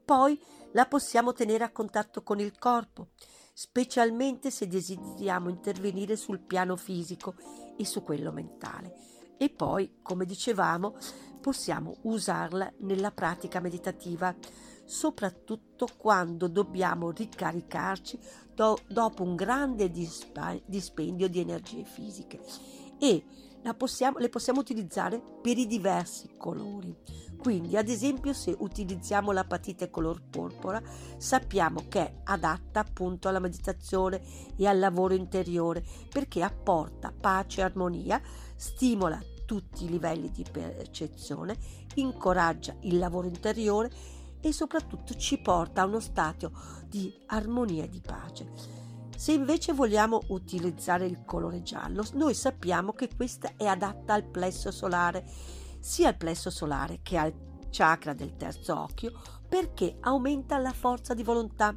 Poi 0.06 0.40
la 0.74 0.86
possiamo 0.86 1.34
tenere 1.34 1.64
a 1.64 1.72
contatto 1.72 2.22
con 2.22 2.40
il 2.40 2.58
corpo, 2.58 3.10
specialmente 3.54 4.52
se 4.52 4.68
desideriamo 4.68 5.50
intervenire 5.50 6.16
sul 6.16 6.40
piano 6.40 6.76
fisico 6.76 7.36
e 7.76 7.86
su 7.86 8.04
quello 8.04 8.32
mentale 8.32 9.18
e 9.42 9.50
poi, 9.50 10.00
come 10.02 10.26
dicevamo, 10.26 10.98
possiamo 11.40 11.96
usarla 12.02 12.72
nella 12.80 13.12
pratica 13.12 13.62
meditativa 13.62 14.36
soprattutto 14.90 15.88
quando 15.98 16.48
dobbiamo 16.48 17.12
ricaricarci 17.12 18.18
do- 18.56 18.80
dopo 18.88 19.22
un 19.22 19.36
grande 19.36 19.92
dispa- 19.92 20.60
dispendio 20.66 21.30
di 21.30 21.40
energie 21.40 21.84
fisiche 21.84 22.40
e 22.98 23.24
possiamo, 23.78 24.18
le 24.18 24.30
possiamo 24.30 24.60
utilizzare 24.60 25.22
per 25.44 25.60
i 25.60 25.68
diversi 25.68 26.32
colori. 26.38 26.98
Quindi, 27.38 27.78
ad 27.78 27.88
esempio, 27.88 28.34
se 28.34 28.56
utilizziamo 28.58 29.32
l'apatite 29.32 29.92
color 29.92 30.24
porpora, 30.28 30.82
sappiamo 31.18 31.84
che 31.88 32.00
è 32.00 32.14
adatta 32.24 32.80
appunto 32.80 33.28
alla 33.30 33.40
meditazione 33.40 34.22
e 34.58 34.66
al 34.66 34.80
lavoro 34.80 35.14
interiore 35.14 35.84
perché 36.10 36.42
apporta 36.42 37.14
pace 37.18 37.62
e 37.62 37.64
armonia, 37.64 38.20
stimola 38.56 39.22
tutti 39.46 39.86
i 39.86 39.90
livelli 39.90 40.32
di 40.32 40.44
percezione, 40.52 41.56
incoraggia 41.96 42.76
il 42.82 42.98
lavoro 42.98 43.28
interiore 43.28 44.18
e 44.42 44.54
soprattutto 44.54 45.16
ci 45.16 45.40
porta 45.40 45.82
a 45.82 45.86
uno 45.86 46.00
stato 46.00 46.52
di 46.88 47.14
armonia 47.28 47.84
e 47.84 47.90
di 47.90 48.02
pace. 48.02 48.52
Se 49.16 49.34
invece 49.34 49.74
vogliamo 49.74 50.22
utilizzare 50.30 51.06
il 51.06 51.26
colore 51.26 51.62
giallo, 51.62 52.06
noi 52.14 52.34
sappiamo 52.34 52.94
che 52.94 53.10
questa 53.14 53.52
è 53.58 53.66
adatta 53.66 54.14
al 54.14 54.24
plesso 54.24 54.72
solare, 54.72 55.26
sia 55.80 56.08
al 56.08 56.18
plesso 56.18 56.50
solare 56.50 57.00
che 57.02 57.18
al 57.18 57.34
chakra 57.70 58.14
del 58.14 58.38
terzo 58.38 58.80
occhio, 58.80 59.12
perché 59.48 59.98
aumenta 60.00 60.58
la 60.58 60.72
forza 60.72 61.14
di 61.14 61.24
volontà, 61.24 61.76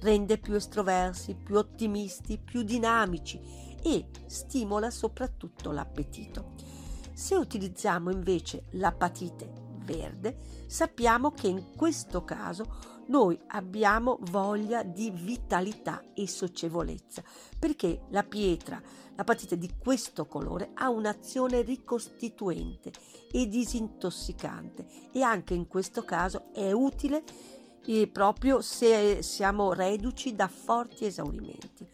rende 0.00 0.38
più 0.38 0.54
estroversi, 0.54 1.34
più 1.34 1.56
ottimisti, 1.56 2.38
più 2.38 2.62
dinamici 2.62 3.40
e 3.82 4.08
stimola 4.26 4.90
soprattutto 4.90 5.70
l'appetito. 5.70 6.52
Se 7.14 7.34
utilizziamo 7.34 8.10
invece 8.10 8.64
l'apatite 8.72 9.65
verde, 9.86 10.36
sappiamo 10.66 11.30
che 11.30 11.46
in 11.46 11.74
questo 11.74 12.24
caso 12.24 12.94
noi 13.06 13.38
abbiamo 13.48 14.18
voglia 14.22 14.82
di 14.82 15.10
vitalità 15.10 16.02
e 16.12 16.26
socievolezza, 16.26 17.22
perché 17.58 18.02
la 18.10 18.24
pietra, 18.24 18.82
la 19.14 19.24
patite 19.24 19.56
di 19.56 19.70
questo 19.78 20.26
colore, 20.26 20.70
ha 20.74 20.90
un'azione 20.90 21.62
ricostituente 21.62 22.90
e 23.30 23.46
disintossicante 23.46 24.86
e 25.12 25.22
anche 25.22 25.54
in 25.54 25.68
questo 25.68 26.02
caso 26.02 26.52
è 26.52 26.72
utile 26.72 27.22
eh, 27.86 28.08
proprio 28.08 28.60
se 28.60 29.22
siamo 29.22 29.72
reduci 29.72 30.34
da 30.34 30.48
forti 30.48 31.06
esaurimenti. 31.06 31.86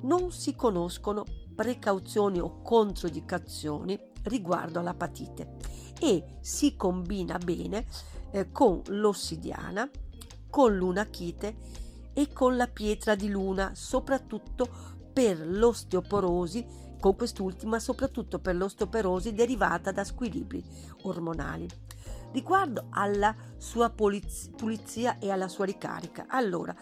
Non 0.00 0.32
si 0.32 0.54
conoscono 0.54 1.24
precauzioni 1.54 2.40
o 2.40 2.60
controindicazioni 2.62 3.98
riguardo 4.24 4.80
all'apatite 4.80 5.56
e 5.98 6.38
si 6.40 6.76
combina 6.76 7.38
bene 7.38 7.86
eh, 8.30 8.50
con 8.52 8.82
l'ossidiana, 8.86 9.88
con 10.48 10.76
l'unachite 10.76 11.56
e 12.12 12.32
con 12.32 12.56
la 12.56 12.66
pietra 12.66 13.14
di 13.14 13.28
luna, 13.28 13.72
soprattutto 13.74 14.68
per 15.12 15.46
l'osteoporosi, 15.46 16.66
con 17.00 17.16
quest'ultima 17.16 17.78
soprattutto 17.78 18.38
per 18.38 18.56
l'osteoporosi 18.56 19.32
derivata 19.32 19.92
da 19.92 20.04
squilibri 20.04 20.64
ormonali. 21.02 21.68
Riguardo 22.32 22.86
alla 22.90 23.34
sua 23.56 23.90
pulizia 23.90 25.18
e 25.18 25.30
alla 25.30 25.48
sua 25.48 25.64
ricarica, 25.64 26.26
allora 26.28 26.74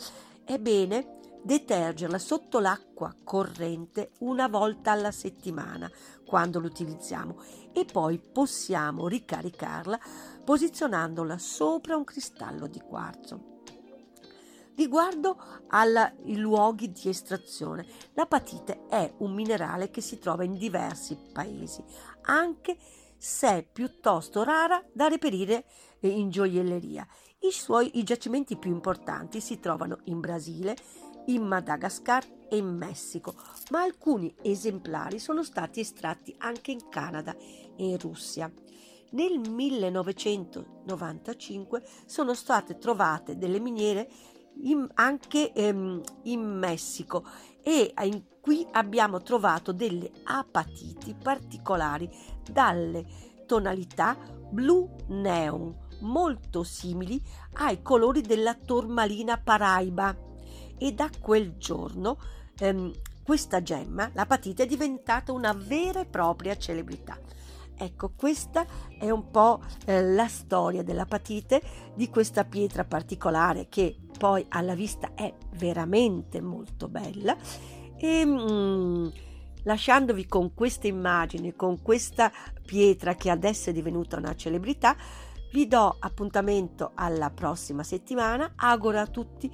è 0.44 0.58
bene 0.58 1.15
detergerla 1.46 2.18
sotto 2.18 2.58
l'acqua 2.58 3.14
corrente 3.22 4.10
una 4.18 4.48
volta 4.48 4.90
alla 4.90 5.12
settimana 5.12 5.88
quando 6.26 6.58
l'utilizziamo 6.58 7.40
e 7.72 7.84
poi 7.84 8.18
possiamo 8.18 9.06
ricaricarla 9.06 9.98
posizionandola 10.44 11.38
sopra 11.38 11.96
un 11.96 12.02
cristallo 12.02 12.66
di 12.66 12.80
quarzo. 12.80 13.54
Riguardo 14.74 15.38
ai 15.68 16.36
luoghi 16.36 16.90
di 16.90 17.08
estrazione, 17.08 17.86
l'apatite 18.14 18.86
è 18.88 19.14
un 19.18 19.32
minerale 19.32 19.88
che 19.88 20.00
si 20.00 20.18
trova 20.18 20.42
in 20.42 20.58
diversi 20.58 21.16
paesi, 21.32 21.82
anche 22.22 22.76
se 23.16 23.48
è 23.48 23.62
piuttosto 23.62 24.42
rara 24.42 24.84
da 24.92 25.06
reperire 25.06 25.64
in 26.00 26.28
gioielleria. 26.28 27.06
I 27.40 27.52
suoi 27.52 27.98
i 27.98 28.02
giacimenti 28.02 28.56
più 28.56 28.70
importanti 28.70 29.42
si 29.42 29.60
trovano 29.60 29.98
in 30.04 30.20
Brasile, 30.20 30.74
in 31.26 31.42
Madagascar 31.42 32.24
e 32.48 32.56
in 32.56 32.74
Messico, 32.74 33.34
ma 33.70 33.82
alcuni 33.82 34.34
esemplari 34.42 35.18
sono 35.18 35.42
stati 35.42 35.80
estratti 35.80 36.34
anche 36.38 36.70
in 36.70 36.88
Canada 36.88 37.36
e 37.36 37.74
in 37.76 37.98
Russia. 37.98 38.50
Nel 39.10 39.38
1995 39.38 41.82
sono 42.06 42.32
state 42.32 42.78
trovate 42.78 43.36
delle 43.36 43.60
miniere 43.60 44.08
in, 44.62 44.88
anche 44.94 45.52
ehm, 45.52 46.00
in 46.22 46.40
Messico 46.40 47.22
e 47.62 47.92
in, 48.02 48.22
qui 48.40 48.66
abbiamo 48.72 49.20
trovato 49.20 49.72
delle 49.72 50.10
apatiti 50.24 51.14
particolari 51.14 52.10
dalle 52.50 53.04
tonalità 53.44 54.16
blu 54.50 54.88
neon 55.08 55.84
molto 56.00 56.62
simili 56.62 57.20
ai 57.54 57.82
colori 57.82 58.20
della 58.20 58.54
tormalina 58.54 59.38
paraiba 59.38 60.16
e 60.78 60.92
da 60.92 61.10
quel 61.20 61.56
giorno 61.56 62.18
ehm, 62.58 62.92
questa 63.22 63.60
gemma, 63.60 64.08
l'apatite, 64.14 64.62
è 64.62 64.66
diventata 64.66 65.32
una 65.32 65.52
vera 65.52 66.00
e 66.00 66.06
propria 66.06 66.56
celebrità. 66.56 67.18
Ecco, 67.78 68.12
questa 68.16 68.64
è 68.98 69.10
un 69.10 69.30
po' 69.30 69.60
eh, 69.84 70.02
la 70.02 70.28
storia 70.28 70.82
dell'apatite, 70.82 71.60
di 71.94 72.08
questa 72.08 72.44
pietra 72.44 72.84
particolare 72.84 73.66
che 73.68 73.96
poi 74.16 74.46
alla 74.48 74.74
vista 74.74 75.12
è 75.14 75.34
veramente 75.56 76.40
molto 76.40 76.88
bella 76.88 77.36
e 77.98 78.24
mm, 78.24 79.08
lasciandovi 79.64 80.26
con 80.26 80.54
queste 80.54 80.86
immagini, 80.86 81.54
con 81.54 81.82
questa 81.82 82.30
pietra 82.64 83.14
che 83.14 83.28
adesso 83.28 83.70
è 83.70 83.72
divenuta 83.72 84.16
una 84.16 84.34
celebrità, 84.36 84.96
vi 85.56 85.66
do 85.66 85.96
appuntamento 86.00 86.90
alla 86.96 87.30
prossima 87.30 87.82
settimana, 87.82 88.52
auguro 88.56 88.98
a 88.98 89.06
tutti 89.06 89.50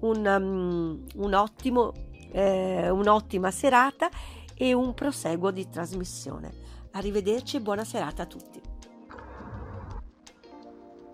un, 0.00 0.26
um, 0.26 1.02
un 1.14 1.32
ottimo, 1.32 1.94
eh, 2.30 2.90
un'ottima 2.90 3.50
serata 3.50 4.10
e 4.54 4.74
un 4.74 4.92
proseguo 4.92 5.50
di 5.50 5.66
trasmissione. 5.70 6.52
Arrivederci 6.92 7.56
e 7.56 7.60
buona 7.60 7.84
serata 7.84 8.24
a 8.24 8.26
tutti. 8.26 8.60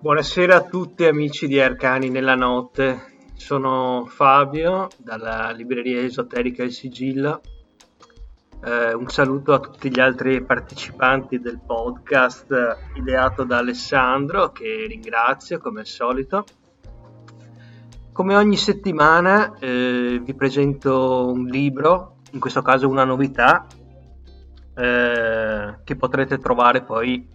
Buonasera 0.00 0.56
a 0.56 0.62
tutti 0.62 1.04
amici 1.04 1.46
di 1.46 1.60
Arcani 1.60 2.08
nella 2.08 2.34
notte, 2.34 3.30
sono 3.34 4.06
Fabio 4.06 4.88
dalla 4.96 5.52
libreria 5.52 6.00
esoterica 6.00 6.64
Il 6.64 6.72
Sigillo. 6.72 7.42
Eh, 8.64 8.94
un 8.94 9.08
saluto 9.08 9.54
a 9.54 9.58
tutti 9.58 9.90
gli 9.90 9.98
altri 9.98 10.40
partecipanti 10.44 11.40
del 11.40 11.58
podcast 11.58 12.46
ideato 12.94 13.42
da 13.42 13.58
Alessandro 13.58 14.52
che 14.52 14.84
ringrazio 14.86 15.58
come 15.58 15.80
al 15.80 15.86
solito. 15.86 16.44
Come 18.12 18.36
ogni 18.36 18.56
settimana 18.56 19.58
eh, 19.58 20.20
vi 20.22 20.34
presento 20.34 21.26
un 21.26 21.46
libro, 21.46 22.18
in 22.30 22.38
questo 22.38 22.62
caso 22.62 22.88
una 22.88 23.02
novità, 23.02 23.66
eh, 24.76 25.78
che 25.82 25.96
potrete 25.96 26.38
trovare 26.38 26.84
poi 26.84 27.28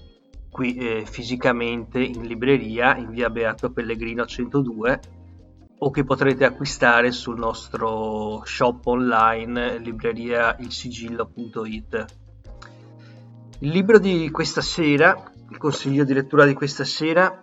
qui 0.50 0.76
eh, 0.76 1.04
fisicamente 1.06 2.00
in 2.00 2.22
libreria 2.22 2.96
in 2.96 3.10
via 3.10 3.30
Beato 3.30 3.70
Pellegrino 3.74 4.26
102 4.26 5.00
o 5.80 5.92
che 5.92 6.04
potrete 6.04 6.44
acquistare 6.44 7.12
sul 7.12 7.38
nostro 7.38 8.42
shop 8.44 8.88
online 8.88 9.78
libreriailsigillo.it. 9.80 12.06
Il 13.60 13.70
libro 13.70 14.00
di 14.00 14.32
questa 14.32 14.62
sera, 14.62 15.32
il 15.50 15.58
consiglio 15.58 16.04
di 16.04 16.14
lettura 16.14 16.46
di 16.46 16.54
questa 16.54 16.84
sera, 16.84 17.42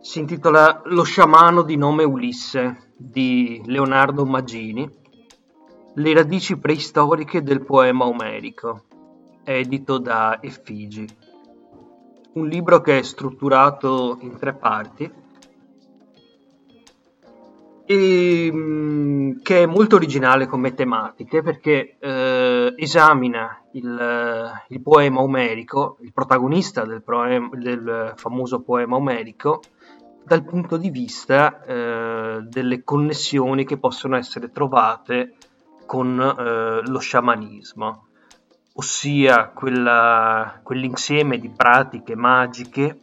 si 0.00 0.18
intitola 0.18 0.80
Lo 0.86 1.02
sciamano 1.02 1.60
di 1.62 1.76
nome 1.76 2.04
Ulisse 2.04 2.94
di 2.96 3.60
Leonardo 3.66 4.24
Maggini, 4.24 4.88
le 5.94 6.14
radici 6.14 6.58
preistoriche 6.58 7.42
del 7.42 7.62
poema 7.64 8.06
omerico, 8.06 8.84
edito 9.44 9.98
da 9.98 10.38
Effigi. 10.40 11.06
Un 12.34 12.46
libro 12.48 12.80
che 12.80 12.98
è 12.98 13.02
strutturato 13.02 14.16
in 14.22 14.38
tre 14.38 14.54
parti 14.54 15.21
e 17.92 19.36
che 19.42 19.62
è 19.62 19.66
molto 19.66 19.96
originale 19.96 20.46
come 20.46 20.72
tematiche 20.72 21.42
perché 21.42 21.96
eh, 21.98 22.72
esamina 22.76 23.62
il, 23.72 24.52
il, 24.68 24.80
poema 24.80 25.20
omerico, 25.20 25.98
il 26.00 26.12
protagonista 26.12 26.86
del, 26.86 27.02
poema, 27.02 27.50
del 27.52 28.14
famoso 28.16 28.62
poema 28.62 28.96
omerico, 28.96 29.60
dal 30.24 30.42
punto 30.42 30.78
di 30.78 30.88
vista 30.88 31.62
eh, 31.64 32.40
delle 32.48 32.82
connessioni 32.82 33.66
che 33.66 33.76
possono 33.76 34.16
essere 34.16 34.50
trovate 34.50 35.34
con 35.84 36.18
eh, 36.18 36.88
lo 36.88 36.98
sciamanismo, 36.98 38.06
ossia 38.74 39.48
quella, 39.48 40.60
quell'insieme 40.62 41.38
di 41.38 41.50
pratiche 41.50 42.16
magiche 42.16 42.98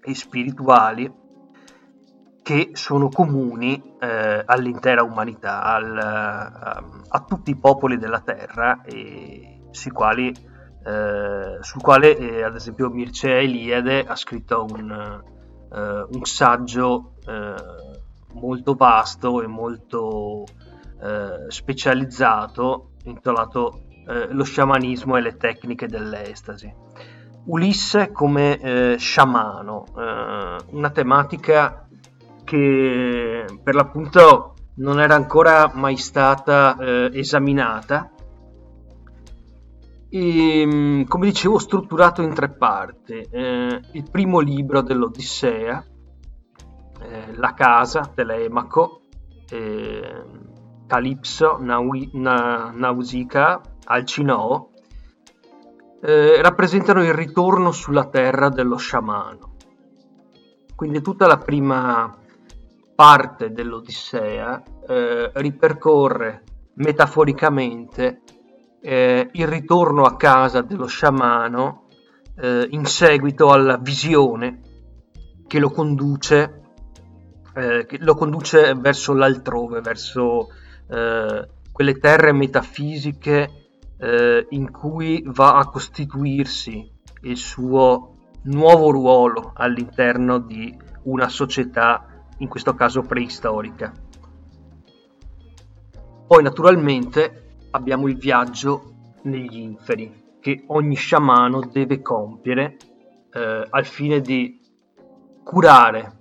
e 0.00 0.14
spirituali 0.14 1.24
che 2.46 2.70
sono 2.74 3.08
comuni 3.08 3.96
eh, 3.98 4.40
all'intera 4.46 5.02
umanità, 5.02 5.64
al, 5.64 5.98
a, 5.98 6.84
a, 7.08 7.20
tutti 7.26 7.50
i 7.50 7.56
popoli 7.56 7.98
della 7.98 8.20
Terra, 8.20 8.82
e 8.84 9.62
sui 9.72 9.90
quali, 9.90 10.28
eh, 10.28 11.58
sul 11.60 11.82
quale 11.82 12.16
eh, 12.16 12.44
ad 12.44 12.54
esempio 12.54 12.88
Mircea 12.88 13.40
Eliade 13.40 14.06
ha 14.06 14.14
scritto 14.14 14.64
un, 14.70 15.22
eh, 15.72 16.06
un 16.08 16.24
saggio 16.24 17.14
eh, 17.26 17.54
molto 18.34 18.74
vasto 18.74 19.42
e 19.42 19.48
molto 19.48 20.44
eh, 21.02 21.50
specializzato 21.50 22.90
intitolato 23.06 23.80
Lo 24.28 24.44
sciamanismo 24.44 25.16
e 25.16 25.20
le 25.20 25.36
tecniche 25.36 25.88
dell'estasi. 25.88 26.72
Ulisse 27.46 28.12
come 28.12 28.94
sciamano, 28.98 29.84
una 30.70 30.90
tematica 30.90 31.85
che 32.46 33.44
per 33.60 33.74
l'appunto 33.74 34.54
non 34.76 35.00
era 35.00 35.16
ancora 35.16 35.70
mai 35.74 35.96
stata 35.96 36.76
eh, 36.78 37.10
esaminata. 37.12 38.12
E 40.08 40.64
mm, 40.64 41.02
come 41.02 41.26
dicevo 41.26 41.58
strutturato 41.58 42.22
in 42.22 42.32
tre 42.32 42.50
parti. 42.50 43.26
Eh, 43.30 43.80
il 43.92 44.10
primo 44.10 44.38
libro 44.38 44.80
dell'Odissea 44.80 45.84
eh, 47.00 47.34
la 47.34 47.52
casa 47.52 48.10
Telemaco 48.14 49.02
eh, 49.50 50.22
Calipso 50.86 51.58
Naui, 51.60 52.10
Na, 52.14 52.70
Nausicaa 52.72 53.60
Alcinoo 53.84 54.70
eh, 56.00 56.40
rappresentano 56.40 57.02
il 57.02 57.12
ritorno 57.12 57.72
sulla 57.72 58.06
terra 58.06 58.48
dello 58.48 58.76
sciamano. 58.76 59.54
Quindi 60.76 61.00
tutta 61.00 61.26
la 61.26 61.38
prima 61.38 62.24
parte 62.96 63.52
dell'Odissea 63.52 64.62
eh, 64.88 65.30
ripercorre 65.34 66.42
metaforicamente 66.76 68.22
eh, 68.80 69.28
il 69.32 69.46
ritorno 69.46 70.04
a 70.04 70.16
casa 70.16 70.62
dello 70.62 70.86
sciamano 70.86 71.88
eh, 72.36 72.66
in 72.70 72.86
seguito 72.86 73.50
alla 73.50 73.76
visione 73.76 74.60
che 75.46 75.58
lo 75.58 75.70
conduce, 75.70 76.62
eh, 77.54 77.84
che 77.86 77.98
lo 78.00 78.14
conduce 78.14 78.74
verso 78.74 79.12
l'altrove, 79.12 79.80
verso 79.80 80.48
eh, 80.88 81.48
quelle 81.70 81.98
terre 81.98 82.32
metafisiche 82.32 83.68
eh, 83.98 84.46
in 84.50 84.70
cui 84.70 85.22
va 85.26 85.56
a 85.56 85.68
costituirsi 85.68 86.90
il 87.22 87.36
suo 87.36 88.14
nuovo 88.44 88.90
ruolo 88.90 89.52
all'interno 89.54 90.38
di 90.38 90.74
una 91.04 91.28
società 91.28 92.15
in 92.38 92.48
questo 92.48 92.74
caso 92.74 93.02
preistorica. 93.02 93.92
Poi 96.26 96.42
naturalmente 96.42 97.58
abbiamo 97.70 98.08
il 98.08 98.16
viaggio 98.16 98.94
negli 99.22 99.58
inferi 99.58 100.24
che 100.40 100.64
ogni 100.68 100.94
sciamano 100.94 101.60
deve 101.60 102.02
compiere 102.02 102.76
eh, 103.32 103.66
al 103.68 103.84
fine 103.84 104.20
di 104.20 104.60
curare 105.42 106.14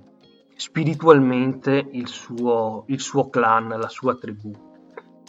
spiritualmente 0.55 1.89
il 1.91 2.07
suo, 2.07 2.85
il 2.87 3.01
suo 3.01 3.29
clan, 3.29 3.67
la 3.67 3.89
sua 3.89 4.15
tribù. 4.15 4.51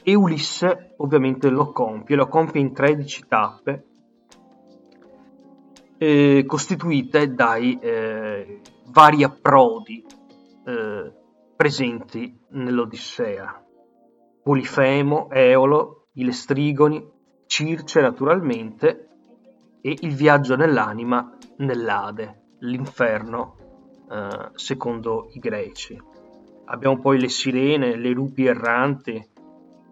E 0.03 0.14
Ulisse 0.14 0.94
ovviamente 0.99 1.49
lo 1.49 1.72
compie, 1.72 2.16
lo 2.16 2.29
compie 2.29 2.61
in 2.61 2.72
13 2.72 3.25
tappe 3.27 3.85
eh, 5.99 6.44
costituite 6.46 7.33
dai 7.35 7.79
eh, 7.81 8.61
vari 8.87 9.25
approdi 9.25 10.05
eh, 10.66 11.12
presenti 11.55 12.38
nell'Odissea. 12.50 13.64
Polifemo, 14.42 15.31
Eolo, 15.31 16.09
i 16.14 16.24
Lestrigoni, 16.24 17.14
Circe 17.46 18.00
naturalmente 18.00 19.09
e 19.81 19.96
il 20.00 20.14
viaggio 20.14 20.57
nell'anima 20.57 21.37
nell'Ade, 21.59 22.57
l'inferno 22.61 23.57
eh, 24.11 24.50
secondo 24.55 25.29
i 25.33 25.38
greci. 25.38 26.00
Abbiamo 26.66 26.98
poi 26.98 27.20
le 27.20 27.29
sirene, 27.29 27.96
le 27.96 28.11
lupi 28.11 28.46
erranti 28.46 29.24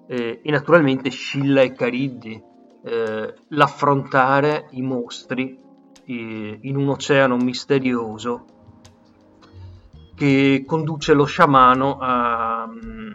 eh, 0.08 0.40
e 0.42 0.50
naturalmente 0.50 1.10
Scilla 1.10 1.62
e 1.62 1.72
Cariddi, 1.72 2.42
eh, 2.84 3.34
l'affrontare 3.48 4.66
i 4.70 4.82
mostri 4.82 5.56
eh, 6.04 6.58
in 6.60 6.76
un 6.76 6.88
oceano 6.88 7.36
misterioso 7.36 8.46
che 10.14 10.64
conduce 10.66 11.12
lo 11.12 11.24
sciamano 11.24 11.98
a 12.00 12.64
um, 12.68 13.14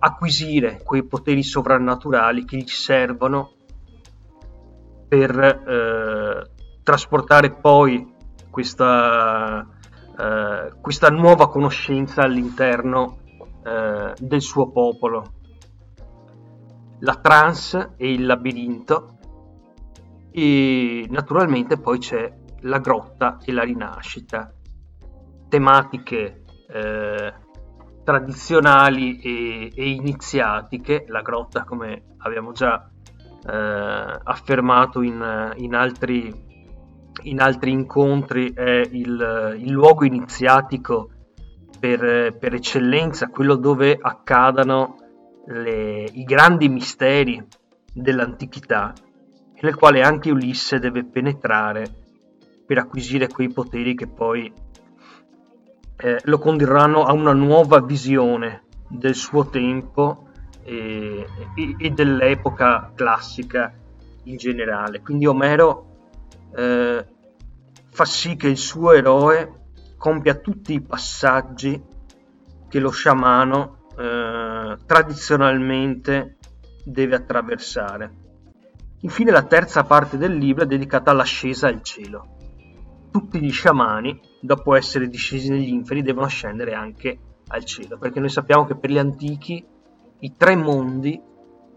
acquisire 0.00 0.82
quei 0.82 1.04
poteri 1.04 1.42
sovrannaturali 1.42 2.44
che 2.44 2.56
gli 2.56 2.66
servono 2.66 3.52
per 5.06 5.38
eh, 5.38 6.50
trasportare 6.82 7.52
poi 7.52 8.12
questa, 8.50 9.64
eh, 10.18 10.72
questa, 10.80 11.08
nuova 11.10 11.48
conoscenza 11.48 12.22
all'interno 12.22 13.18
eh, 13.64 14.14
del 14.18 14.40
suo 14.40 14.70
popolo. 14.70 15.34
La 17.00 17.16
trance 17.16 17.94
e 17.96 18.12
il 18.12 18.26
labirinto 18.26 19.18
e 20.30 21.06
naturalmente 21.10 21.78
poi 21.78 21.98
c'è 21.98 22.32
la 22.60 22.78
grotta 22.78 23.38
e 23.44 23.52
la 23.52 23.62
rinascita 23.62 24.52
tematiche 25.52 26.44
eh, 26.66 27.34
tradizionali 28.02 29.20
e, 29.20 29.70
e, 29.74 29.90
iniziatiche. 29.90 31.04
La 31.08 31.20
grotta, 31.20 31.64
come 31.64 32.14
abbiamo 32.20 32.52
già 32.52 32.88
eh, 33.46 34.20
affermato 34.24 35.02
in, 35.02 35.52
in, 35.56 35.74
altri, 35.74 36.32
in, 37.24 37.40
altri, 37.42 37.70
incontri, 37.70 38.54
è 38.54 38.80
il, 38.92 39.58
il 39.58 39.70
luogo 39.70 40.06
iniziatico 40.06 41.10
per, 41.78 42.34
per, 42.38 42.54
eccellenza, 42.54 43.28
quello 43.28 43.56
dove 43.56 43.98
accadano 44.00 44.96
le, 45.48 46.04
i 46.04 46.24
grandi 46.24 46.70
misteri 46.70 47.46
dell'antichità, 47.92 48.94
nel 49.60 49.74
quale 49.74 50.00
anche 50.00 50.30
Ulisse 50.30 50.78
deve 50.78 51.04
penetrare 51.04 51.84
per 52.66 52.78
acquisire 52.78 53.28
quei 53.28 53.52
poteri 53.52 53.94
che 53.94 54.06
poi 54.06 54.61
eh, 56.02 56.18
lo 56.24 56.38
condurranno 56.38 57.04
a 57.04 57.12
una 57.12 57.32
nuova 57.32 57.80
visione 57.80 58.64
del 58.88 59.14
suo 59.14 59.46
tempo 59.46 60.26
e, 60.64 61.24
e, 61.54 61.76
e 61.78 61.90
dell'epoca 61.90 62.90
classica 62.94 63.72
in 64.24 64.36
generale. 64.36 65.00
Quindi 65.00 65.26
Omero 65.26 65.86
eh, 66.56 67.06
fa 67.88 68.04
sì 68.04 68.34
che 68.34 68.48
il 68.48 68.56
suo 68.56 68.92
eroe 68.92 69.60
compia 69.96 70.34
tutti 70.34 70.74
i 70.74 70.80
passaggi 70.80 71.80
che 72.68 72.80
lo 72.80 72.90
sciamano 72.90 73.86
eh, 73.96 74.76
tradizionalmente 74.84 76.38
deve 76.84 77.14
attraversare. 77.14 78.20
Infine 79.02 79.30
la 79.30 79.44
terza 79.44 79.84
parte 79.84 80.18
del 80.18 80.34
libro 80.34 80.64
è 80.64 80.66
dedicata 80.66 81.12
all'ascesa 81.12 81.68
al 81.68 81.80
cielo 81.82 82.40
tutti 83.12 83.38
gli 83.38 83.52
sciamani, 83.52 84.18
dopo 84.40 84.74
essere 84.74 85.06
discesi 85.06 85.50
negli 85.50 85.68
inferi, 85.68 86.02
devono 86.02 86.26
scendere 86.26 86.74
anche 86.74 87.18
al 87.48 87.64
cielo, 87.64 87.98
perché 87.98 88.18
noi 88.18 88.30
sappiamo 88.30 88.64
che 88.64 88.74
per 88.74 88.90
gli 88.90 88.98
antichi 88.98 89.64
i 90.20 90.34
tre 90.36 90.56
mondi 90.56 91.20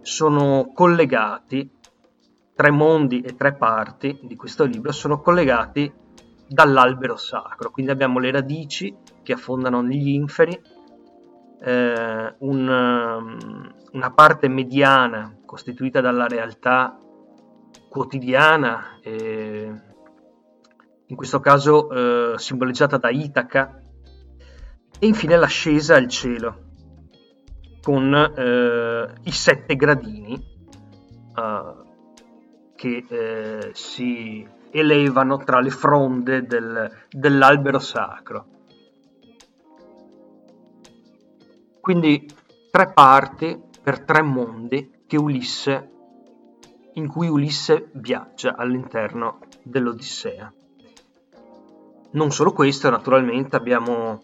sono 0.01 0.71
collegati, 0.73 1.69
tre 2.55 2.71
mondi 2.71 3.21
e 3.21 3.35
tre 3.35 3.53
parti 3.53 4.19
di 4.23 4.35
questo 4.35 4.63
libro 4.63 4.91
sono 4.91 5.19
collegati 5.19 5.91
dall'albero 6.47 7.17
sacro, 7.17 7.71
quindi 7.71 7.91
abbiamo 7.91 8.19
le 8.19 8.31
radici 8.31 8.95
che 9.21 9.33
affondano 9.33 9.81
negli 9.81 10.09
inferi, 10.09 10.59
eh, 11.61 12.35
un, 12.39 12.67
um, 12.67 13.73
una 13.91 14.11
parte 14.11 14.47
mediana 14.47 15.35
costituita 15.45 16.01
dalla 16.01 16.27
realtà 16.27 16.97
quotidiana 17.89 18.99
eh, 19.01 19.84
in 21.07 21.15
questo 21.15 21.39
caso 21.39 21.89
eh, 21.89 22.37
simboleggiata 22.37 22.97
da 22.97 23.09
Itaca, 23.09 23.81
e 24.97 25.07
infine 25.07 25.37
l'ascesa 25.37 25.95
al 25.95 26.07
cielo 26.07 26.63
con 27.81 28.13
eh, 28.13 29.13
i 29.23 29.31
sette 29.31 29.75
gradini 29.75 30.33
eh, 31.35 31.73
che 32.75 33.05
eh, 33.07 33.71
si 33.73 34.47
elevano 34.71 35.37
tra 35.37 35.59
le 35.59 35.69
fronde 35.69 36.45
del, 36.45 36.91
dell'albero 37.09 37.79
sacro. 37.79 38.47
Quindi 41.79 42.27
tre 42.71 42.91
parti 42.91 43.61
per 43.83 44.03
tre 44.03 44.23
mondi 44.23 45.03
che 45.05 45.17
Ulisse, 45.17 45.91
in 46.93 47.07
cui 47.07 47.27
Ulisse 47.27 47.89
viaggia 47.93 48.55
all'interno 48.55 49.39
dell'Odissea. 49.61 50.51
Non 52.15 52.31
solo 52.31 52.51
questo, 52.51 52.89
naturalmente 52.89 53.55
abbiamo 53.55 54.21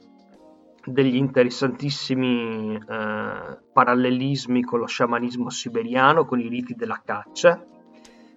degli 0.84 1.16
interessantissimi 1.16 2.76
eh, 2.76 3.58
parallelismi 3.72 4.64
con 4.64 4.80
lo 4.80 4.88
sciamanismo 4.88 5.50
siberiano, 5.50 6.26
con 6.26 6.40
i 6.40 6.48
riti 6.48 6.74
della 6.74 7.02
caccia, 7.04 7.64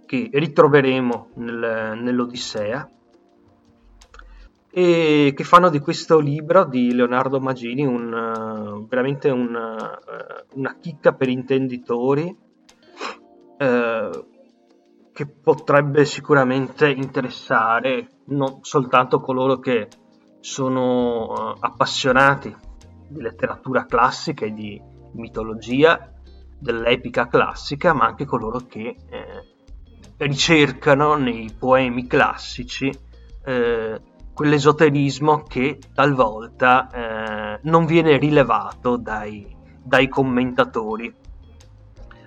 che 0.04 0.28
ritroveremo 0.30 1.30
nel, 1.36 1.98
nell'Odissea, 2.02 2.88
e 4.70 5.32
che 5.36 5.44
fanno 5.44 5.70
di 5.70 5.78
questo 5.78 6.18
libro 6.18 6.64
di 6.64 6.92
Leonardo 6.92 7.38
Magini 7.38 7.86
un, 7.86 8.12
uh, 8.12 8.86
veramente 8.88 9.30
un, 9.30 9.54
uh, 9.54 10.58
una 10.58 10.76
chicca 10.80 11.12
per 11.12 11.28
intenditori 11.28 12.36
uh, 13.58 14.33
che 15.14 15.26
potrebbe 15.28 16.04
sicuramente 16.04 16.90
interessare 16.90 18.08
non 18.26 18.58
soltanto 18.62 19.20
coloro 19.20 19.60
che 19.60 19.88
sono 20.40 21.54
appassionati 21.58 22.54
di 23.08 23.20
letteratura 23.20 23.86
classica 23.86 24.44
e 24.44 24.52
di 24.52 24.82
mitologia 25.12 26.12
dell'epica 26.58 27.28
classica, 27.28 27.92
ma 27.92 28.06
anche 28.06 28.24
coloro 28.24 28.66
che 28.66 28.96
eh, 29.08 29.54
ricercano 30.16 31.14
nei 31.14 31.54
poemi 31.56 32.08
classici 32.08 32.92
eh, 33.44 34.00
quell'esoterismo 34.34 35.42
che 35.42 35.78
talvolta 35.94 36.90
eh, 36.90 37.60
non 37.62 37.86
viene 37.86 38.16
rilevato 38.18 38.96
dai, 38.96 39.46
dai 39.80 40.08
commentatori 40.08 41.14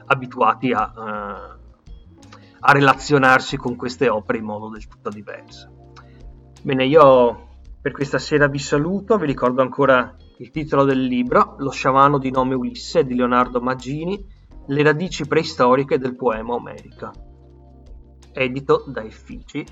abituati 0.06 0.72
a, 0.72 0.94
uh, 0.96 1.57
a, 2.60 2.72
relazionarsi 2.72 3.58
con 3.58 3.76
queste 3.76 4.10
opere 4.10 4.38
in 4.39 4.45
modo 4.45 4.70
del 4.70 4.88
tutto 4.88 5.10
diverso. 5.10 5.93
Bene, 6.62 6.86
io 6.86 7.47
per 7.82 7.91
questa 7.91 8.20
sera 8.20 8.47
vi 8.47 8.60
saluto, 8.60 9.18
vi 9.18 9.26
ricordo 9.26 9.62
ancora 9.62 10.16
il 10.39 10.51
titolo 10.51 10.84
del 10.84 11.03
libro, 11.03 11.55
Lo 11.60 11.72
sciamano 11.72 12.18
di 12.18 12.32
nome 12.32 12.55
Ulisse 12.55 13.05
di 13.05 13.16
Leonardo 13.16 13.62
Maggini, 13.62 14.36
Le 14.68 14.84
radici 14.84 15.26
preistoriche 15.26 15.97
del 15.97 16.16
poema 16.16 16.53
omerico, 16.53 17.12
edito 18.34 18.84
da 18.88 19.01
Effici 19.01 19.66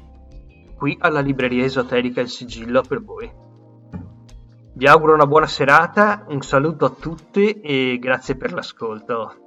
qui 0.75 0.95
alla 0.99 1.21
libreria 1.21 1.63
esoterica 1.63 2.21
Il 2.21 2.29
Sigillo 2.29 2.81
per 2.81 3.01
voi. 3.01 3.31
Vi 4.73 4.87
auguro 4.87 5.13
una 5.13 5.25
buona 5.25 5.47
serata, 5.47 6.25
un 6.27 6.41
saluto 6.41 6.85
a 6.85 6.89
tutti 6.89 7.61
e 7.61 7.97
grazie 7.99 8.35
per 8.35 8.53
l'ascolto. 8.53 9.44